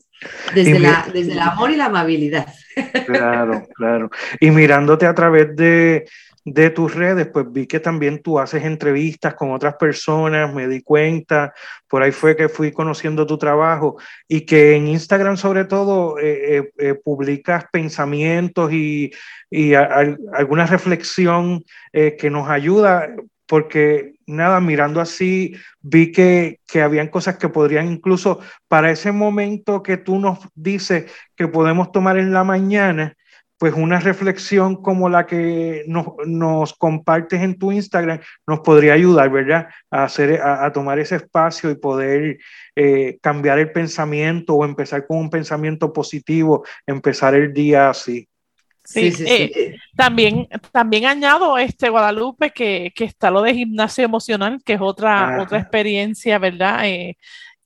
Desde, 0.55 0.81
desde 1.13 1.33
el 1.33 1.39
amor 1.39 1.71
y 1.71 1.77
la 1.77 1.87
amabilidad. 1.87 2.47
Claro, 3.07 3.67
claro. 3.75 4.11
Y 4.41 4.51
mirándote 4.51 5.07
a 5.07 5.15
través 5.15 5.55
de, 5.55 6.07
de 6.47 6.71
tus 6.71 6.95
redes, 6.95 7.27
pues 7.27 7.45
vi 7.51 7.67
que 7.67 7.81
también 7.81 8.23
tú 8.23 8.39
haces 8.39 8.65
entrevistas 8.65 9.35
con 9.35 9.51
otras 9.51 9.75
personas, 9.75 10.55
me 10.55 10.69
di 10.69 10.81
cuenta, 10.81 11.53
por 11.89 12.05
ahí 12.05 12.13
fue 12.13 12.37
que 12.37 12.49
fui 12.49 12.71
conociendo 12.71 13.27
tu 13.27 13.37
trabajo 13.37 13.97
y 14.29 14.43
que 14.43 14.77
en 14.77 14.87
Instagram 14.87 15.37
sobre 15.39 15.65
todo 15.65 16.21
eh, 16.21 16.59
eh, 16.59 16.73
eh, 16.79 16.95
publicas 16.95 17.65
pensamientos 17.73 18.73
y, 18.73 19.13
y 19.51 19.75
alguna 19.75 20.67
reflexión 20.67 21.65
que 21.93 22.31
nos 22.31 22.49
ayuda, 22.49 23.09
porque 23.47 24.15
nada, 24.27 24.61
mirando 24.61 25.01
así, 25.01 25.57
vi 25.81 26.13
que, 26.13 26.61
que 26.69 26.81
habían 26.81 27.09
cosas 27.09 27.39
que 27.39 27.49
podrían 27.49 27.91
incluso 27.91 28.39
para 28.69 28.93
ese 28.93 29.11
momento 29.11 29.83
que 29.83 29.97
tú 29.97 30.21
nos 30.21 30.39
dices 30.55 31.11
que 31.35 31.49
podemos 31.49 31.91
tomar 31.91 32.19
en 32.19 32.33
la 32.33 32.45
mañana, 32.45 33.17
pues 33.59 33.75
una 33.75 34.01
reflexión 34.01 34.77
como 34.77 35.09
la 35.09 35.27
que 35.27 35.85
nos, 35.87 36.75
compartes 36.75 37.41
en 37.41 37.59
tu 37.59 37.73
Instagram 37.73 38.21
nos 38.47 38.61
podría 38.61 38.95
ayudar, 38.95 39.31
¿verdad? 39.31 39.69
A, 39.91 40.05
hacer, 40.05 40.41
a, 40.43 40.71
tomar 40.73 40.99
ese 40.99 41.17
espacio 41.17 41.71
y 41.71 41.77
poder 41.77 42.39
eh, 42.75 43.19
cambiar 43.23 43.59
el 43.59 43.73
pensamiento 43.73 44.55
o 44.55 44.65
empezar 44.65 45.07
con 45.07 45.19
un 45.19 45.31
pensamiento 45.31 45.93
positivo, 45.93 46.65
empezar 46.87 47.35
el 47.35 47.53
día 47.53 47.91
así. 47.91 48.29
Sí, 48.85 49.11
sí, 49.11 49.25
eh, 49.27 49.77
también, 49.97 50.47
también 50.71 51.07
añado 51.07 51.59
este 51.59 51.89
Guadalupe 51.89 52.51
que, 52.51 52.93
está 52.97 53.33
lo 53.33 53.43
de 53.43 53.55
gimnasio 53.55 54.05
emocional, 54.05 54.61
que 54.65 54.75
es 54.75 54.81
otra, 54.81 55.43
otra 55.43 55.59
experiencia, 55.59 56.39
¿verdad? 56.39 56.87
Eh, 56.87 57.17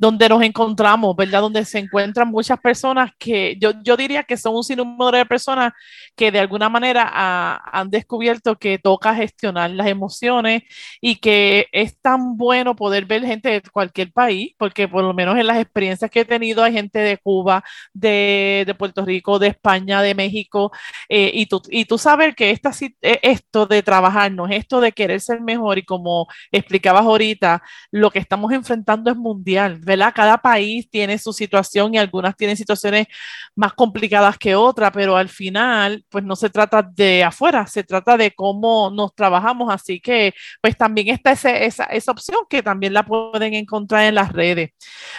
donde 0.00 0.30
nos 0.30 0.42
encontramos, 0.42 1.14
¿verdad? 1.14 1.42
Donde 1.42 1.62
se 1.66 1.78
encuentran 1.78 2.26
muchas 2.28 2.58
personas 2.58 3.12
que 3.18 3.58
yo, 3.60 3.72
yo 3.84 3.98
diría 3.98 4.22
que 4.22 4.38
son 4.38 4.56
un 4.56 4.64
sinnúmero 4.64 5.18
de 5.18 5.26
personas 5.26 5.74
que 6.16 6.32
de 6.32 6.40
alguna 6.40 6.70
manera 6.70 7.60
han 7.70 7.90
descubierto 7.90 8.56
que 8.56 8.78
toca 8.78 9.14
gestionar 9.14 9.70
las 9.72 9.88
emociones 9.88 10.62
y 11.02 11.16
que 11.16 11.66
es 11.72 12.00
tan 12.00 12.38
bueno 12.38 12.74
poder 12.74 13.04
ver 13.04 13.26
gente 13.26 13.50
de 13.50 13.60
cualquier 13.60 14.10
país, 14.10 14.54
porque 14.56 14.88
por 14.88 15.04
lo 15.04 15.12
menos 15.12 15.36
en 15.36 15.46
las 15.46 15.58
experiencias 15.58 16.10
que 16.10 16.20
he 16.20 16.24
tenido 16.24 16.64
hay 16.64 16.72
gente 16.72 16.98
de 16.98 17.18
Cuba, 17.18 17.62
de, 17.92 18.64
de 18.66 18.74
Puerto 18.74 19.04
Rico, 19.04 19.38
de 19.38 19.48
España, 19.48 20.00
de 20.00 20.14
México, 20.14 20.72
eh, 21.10 21.30
y, 21.34 21.44
tú, 21.44 21.60
y 21.68 21.84
tú 21.84 21.98
sabes 21.98 22.34
que 22.34 22.50
esta, 22.50 22.70
eh, 23.02 23.20
esto 23.22 23.66
de 23.66 23.82
trabajarnos, 23.82 24.50
esto 24.50 24.80
de 24.80 24.92
querer 24.92 25.20
ser 25.20 25.42
mejor 25.42 25.76
y 25.76 25.84
como 25.84 26.26
explicabas 26.50 27.02
ahorita, 27.02 27.62
lo 27.90 28.10
que 28.10 28.18
estamos 28.18 28.50
enfrentando 28.52 29.10
es 29.10 29.16
mundial 29.18 29.78
cada 30.12 30.38
país 30.38 30.88
tiene 30.90 31.18
su 31.18 31.32
situación 31.32 31.94
y 31.94 31.98
algunas 31.98 32.36
tienen 32.36 32.56
situaciones 32.56 33.06
más 33.54 33.72
complicadas 33.74 34.38
que 34.38 34.54
otras, 34.54 34.90
pero 34.92 35.16
al 35.16 35.28
final, 35.28 36.04
pues 36.08 36.24
no 36.24 36.36
se 36.36 36.50
trata 36.50 36.82
de 36.82 37.24
afuera, 37.24 37.66
se 37.66 37.84
trata 37.84 38.16
de 38.16 38.32
cómo 38.32 38.90
nos 38.90 39.14
trabajamos, 39.14 39.72
así 39.72 40.00
que 40.00 40.34
pues 40.60 40.76
también 40.76 41.08
está 41.08 41.32
esa, 41.32 41.84
esa 41.84 42.12
opción 42.12 42.40
que 42.48 42.62
también 42.62 42.92
la 42.94 43.04
pueden 43.04 43.54
encontrar 43.54 44.04
en 44.04 44.14
las 44.14 44.32
redes. 44.32 44.70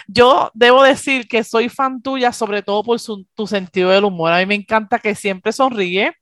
Yo 0.06 0.50
debo 0.54 0.82
decir 0.82 1.26
que 1.28 1.44
soy 1.44 1.68
fan 1.68 2.02
tuya, 2.02 2.32
sobre 2.32 2.62
todo 2.62 2.82
por 2.82 3.00
tu 3.34 3.46
sentido 3.46 3.90
del 3.90 4.04
humor. 4.04 4.32
A 4.32 4.38
mí 4.38 4.46
me 4.46 4.54
encanta 4.54 4.98
que 4.98 5.14
siempre 5.14 5.52
sonríe, 5.52 6.12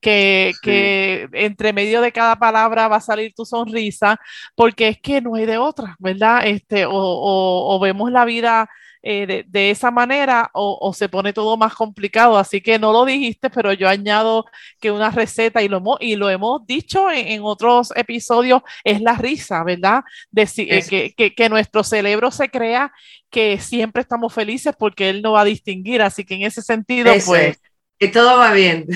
que, 0.00 0.52
que 0.62 1.28
entre 1.32 1.72
medio 1.72 2.00
de 2.00 2.12
cada 2.12 2.36
palabra 2.36 2.88
va 2.88 2.96
a 2.96 3.00
salir 3.00 3.32
tu 3.34 3.44
sonrisa, 3.44 4.18
porque 4.54 4.88
es 4.88 5.00
que 5.00 5.20
no 5.20 5.34
hay 5.34 5.46
de 5.46 5.58
otra, 5.58 5.96
¿verdad? 5.98 6.46
Este, 6.46 6.86
o, 6.86 6.92
o 6.92 7.78
vemos 7.80 7.99
la 8.08 8.24
vida 8.24 8.70
eh, 9.02 9.44
de, 9.46 9.70
esa 9.70 9.90
manera 9.90 10.50
o, 10.52 10.92
se 10.94 11.08
pone 11.08 11.32
todo 11.32 11.56
más 11.56 11.74
complicado. 11.74 12.36
Así 12.36 12.60
que 12.60 12.78
no 12.78 12.92
lo 12.92 13.04
dijiste, 13.04 13.48
pero 13.48 13.72
yo 13.72 13.88
añado 13.88 14.44
que 14.80 14.90
una 14.90 15.10
receta, 15.10 15.62
y 15.62 15.68
lo 15.68 15.78
hemos, 15.78 15.96
y 16.00 16.16
lo 16.16 16.28
hemos 16.28 16.66
dicho 16.66 17.10
en, 17.10 17.40
otros 17.42 17.92
episodios, 17.96 18.62
es 18.84 19.00
la 19.00 19.14
risa, 19.14 19.64
¿verdad? 19.64 20.02
Eh, 20.36 21.14
que, 21.16 21.34
que, 21.34 21.48
nuestro 21.48 21.82
cerebro 21.82 22.30
se 22.30 22.50
crea 22.50 22.92
que 23.30 23.58
siempre 23.58 24.02
estamos 24.02 24.34
felices 24.34 24.74
porque 24.78 25.08
él 25.08 25.22
no 25.22 25.32
va 25.32 25.42
a 25.42 25.44
distinguir. 25.44 26.02
Así 26.02 26.24
que 26.24 26.34
en 26.34 26.42
ese 26.42 26.62
sentido, 26.62 27.12
pues... 27.24 27.58
Que 27.98 28.08
todo 28.08 28.38
va 28.38 28.54
bien. 28.54 28.86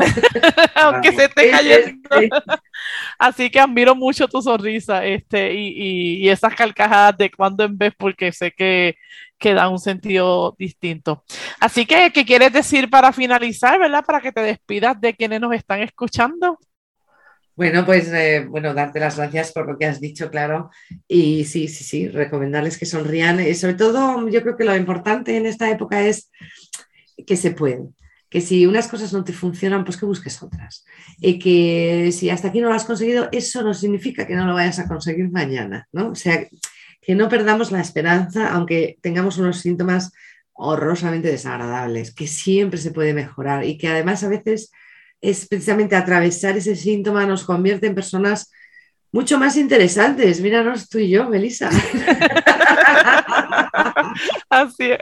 Aunque 0.74 1.12
se 1.12 1.26
esté 1.26 1.50
cayendo. 1.50 2.08
Así 3.20 3.50
que 3.50 3.60
admiro 3.60 3.94
mucho 3.94 4.26
tu 4.28 4.40
sonrisa 4.40 5.04
este, 5.04 5.52
y, 5.52 6.26
esas 6.26 6.54
carcajadas 6.54 7.18
de 7.18 7.30
cuando 7.30 7.64
en 7.64 7.76
vez, 7.76 7.92
porque 7.98 8.32
sé 8.32 8.50
que, 8.50 8.96
que 9.38 9.52
da 9.52 9.68
un 9.68 9.78
sentido 9.78 10.56
distinto. 10.58 11.22
Así 11.60 11.84
que, 11.84 12.12
¿qué 12.14 12.24
quieres 12.24 12.50
decir 12.50 12.88
para 12.88 13.12
finalizar, 13.12 13.78
verdad? 13.78 14.02
Para 14.06 14.22
que 14.22 14.32
te 14.32 14.40
despidas 14.40 14.98
de 14.98 15.14
quienes 15.14 15.38
nos 15.38 15.52
están 15.52 15.82
escuchando. 15.82 16.58
Bueno, 17.54 17.84
pues 17.84 18.10
eh, 18.10 18.46
bueno, 18.48 18.72
darte 18.72 19.00
las 19.00 19.18
gracias 19.18 19.52
por 19.52 19.68
lo 19.68 19.76
que 19.76 19.84
has 19.84 20.00
dicho, 20.00 20.30
claro. 20.30 20.70
Y 21.06 21.44
sí, 21.44 21.68
sí, 21.68 21.84
sí, 21.84 22.08
recomendarles 22.08 22.78
que 22.78 22.86
sonrían. 22.86 23.38
Y 23.46 23.54
sobre 23.54 23.74
todo, 23.74 24.30
yo 24.30 24.40
creo 24.40 24.56
que 24.56 24.64
lo 24.64 24.74
importante 24.74 25.36
en 25.36 25.44
esta 25.44 25.68
época 25.68 26.00
es 26.00 26.30
que 27.26 27.36
se 27.36 27.50
pueden 27.50 27.94
que 28.30 28.40
si 28.40 28.64
unas 28.64 28.86
cosas 28.86 29.12
no 29.12 29.24
te 29.24 29.32
funcionan, 29.32 29.84
pues 29.84 29.96
que 29.96 30.06
busques 30.06 30.40
otras. 30.40 30.84
Y 31.18 31.38
que 31.38 32.10
si 32.12 32.30
hasta 32.30 32.48
aquí 32.48 32.60
no 32.60 32.68
lo 32.68 32.74
has 32.74 32.84
conseguido, 32.84 33.28
eso 33.32 33.62
no 33.62 33.74
significa 33.74 34.26
que 34.26 34.36
no 34.36 34.46
lo 34.46 34.54
vayas 34.54 34.78
a 34.78 34.86
conseguir 34.86 35.30
mañana, 35.30 35.88
¿no? 35.92 36.10
O 36.10 36.14
sea, 36.14 36.46
que 37.02 37.14
no 37.16 37.28
perdamos 37.28 37.72
la 37.72 37.80
esperanza, 37.80 38.52
aunque 38.52 38.98
tengamos 39.02 39.36
unos 39.38 39.58
síntomas 39.58 40.12
horrorosamente 40.52 41.28
desagradables, 41.28 42.14
que 42.14 42.28
siempre 42.28 42.78
se 42.78 42.92
puede 42.92 43.14
mejorar 43.14 43.64
y 43.64 43.76
que 43.76 43.88
además 43.88 44.22
a 44.22 44.28
veces 44.28 44.70
es 45.20 45.48
precisamente 45.48 45.96
atravesar 45.96 46.56
ese 46.56 46.76
síntoma 46.76 47.26
nos 47.26 47.44
convierte 47.44 47.88
en 47.88 47.94
personas 47.94 48.52
mucho 49.12 49.38
más 49.38 49.56
interesantes. 49.56 50.40
Míranos 50.40 50.88
tú 50.88 50.98
y 50.98 51.10
yo, 51.10 51.28
Melissa. 51.28 51.68
Así 54.48 54.90
es. 54.92 54.98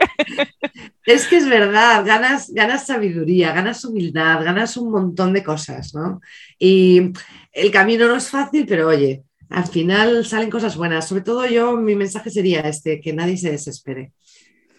Es 1.05 1.27
que 1.27 1.37
es 1.37 1.49
verdad, 1.49 2.05
ganas, 2.05 2.51
ganas 2.51 2.85
sabiduría, 2.85 3.51
ganas 3.51 3.83
humildad, 3.85 4.43
ganas 4.43 4.77
un 4.77 4.91
montón 4.91 5.33
de 5.33 5.43
cosas, 5.43 5.93
¿no? 5.93 6.21
Y 6.57 7.11
el 7.51 7.71
camino 7.71 8.07
no 8.07 8.15
es 8.15 8.29
fácil, 8.29 8.65
pero 8.67 8.87
oye, 8.87 9.23
al 9.49 9.65
final 9.65 10.25
salen 10.25 10.49
cosas 10.49 10.77
buenas. 10.77 11.07
Sobre 11.07 11.23
todo 11.23 11.45
yo, 11.47 11.75
mi 11.77 11.95
mensaje 11.95 12.29
sería 12.29 12.61
este, 12.61 13.01
que 13.01 13.13
nadie 13.13 13.37
se 13.37 13.51
desespere, 13.51 14.13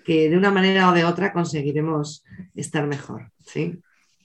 que 0.05 0.31
de 0.31 0.37
una 0.37 0.51
manera 0.51 0.89
o 0.89 0.93
de 0.93 1.05
otra 1.05 1.33
conseguiremos 1.33 2.25
estar 2.55 2.87
mejor, 2.87 3.31
¿sí? 3.45 3.79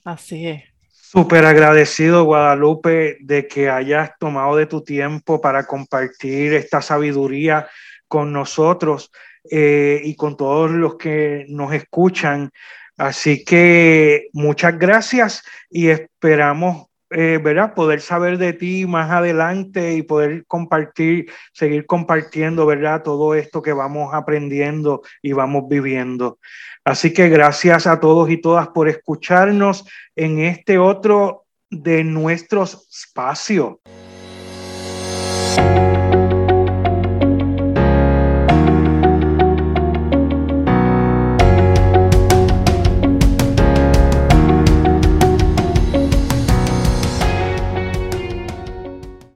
Así 0.04 0.46
es. 0.46 0.62
Súper 1.08 1.44
agradecido, 1.44 2.24
Guadalupe, 2.24 3.18
de 3.20 3.46
que 3.46 3.70
hayas 3.70 4.10
tomado 4.18 4.56
de 4.56 4.66
tu 4.66 4.82
tiempo 4.82 5.40
para 5.40 5.66
compartir 5.66 6.52
esta 6.52 6.82
sabiduría 6.82 7.68
con 8.08 8.32
nosotros 8.32 9.10
eh, 9.50 10.00
y 10.04 10.14
con 10.16 10.36
todos 10.36 10.70
los 10.70 10.96
que 10.96 11.46
nos 11.48 11.72
escuchan. 11.72 12.50
Así 12.96 13.44
que 13.44 14.28
muchas 14.32 14.78
gracias 14.78 15.42
y 15.68 15.88
esperamos 15.88 16.86
eh, 17.10 17.38
¿verdad? 17.42 17.72
poder 17.74 18.00
saber 18.00 18.36
de 18.36 18.52
ti 18.52 18.84
más 18.84 19.12
adelante 19.12 19.94
y 19.94 20.02
poder 20.02 20.44
compartir, 20.46 21.30
seguir 21.52 21.86
compartiendo 21.86 22.66
¿verdad? 22.66 23.02
todo 23.04 23.34
esto 23.34 23.62
que 23.62 23.72
vamos 23.72 24.12
aprendiendo 24.12 25.02
y 25.22 25.32
vamos 25.32 25.64
viviendo. 25.68 26.38
Así 26.84 27.12
que 27.12 27.28
gracias 27.28 27.86
a 27.86 28.00
todos 28.00 28.28
y 28.30 28.40
todas 28.40 28.68
por 28.68 28.88
escucharnos 28.88 29.84
en 30.16 30.40
este 30.40 30.78
otro 30.78 31.44
de 31.70 32.02
nuestros 32.02 32.88
espacios. 32.90 33.76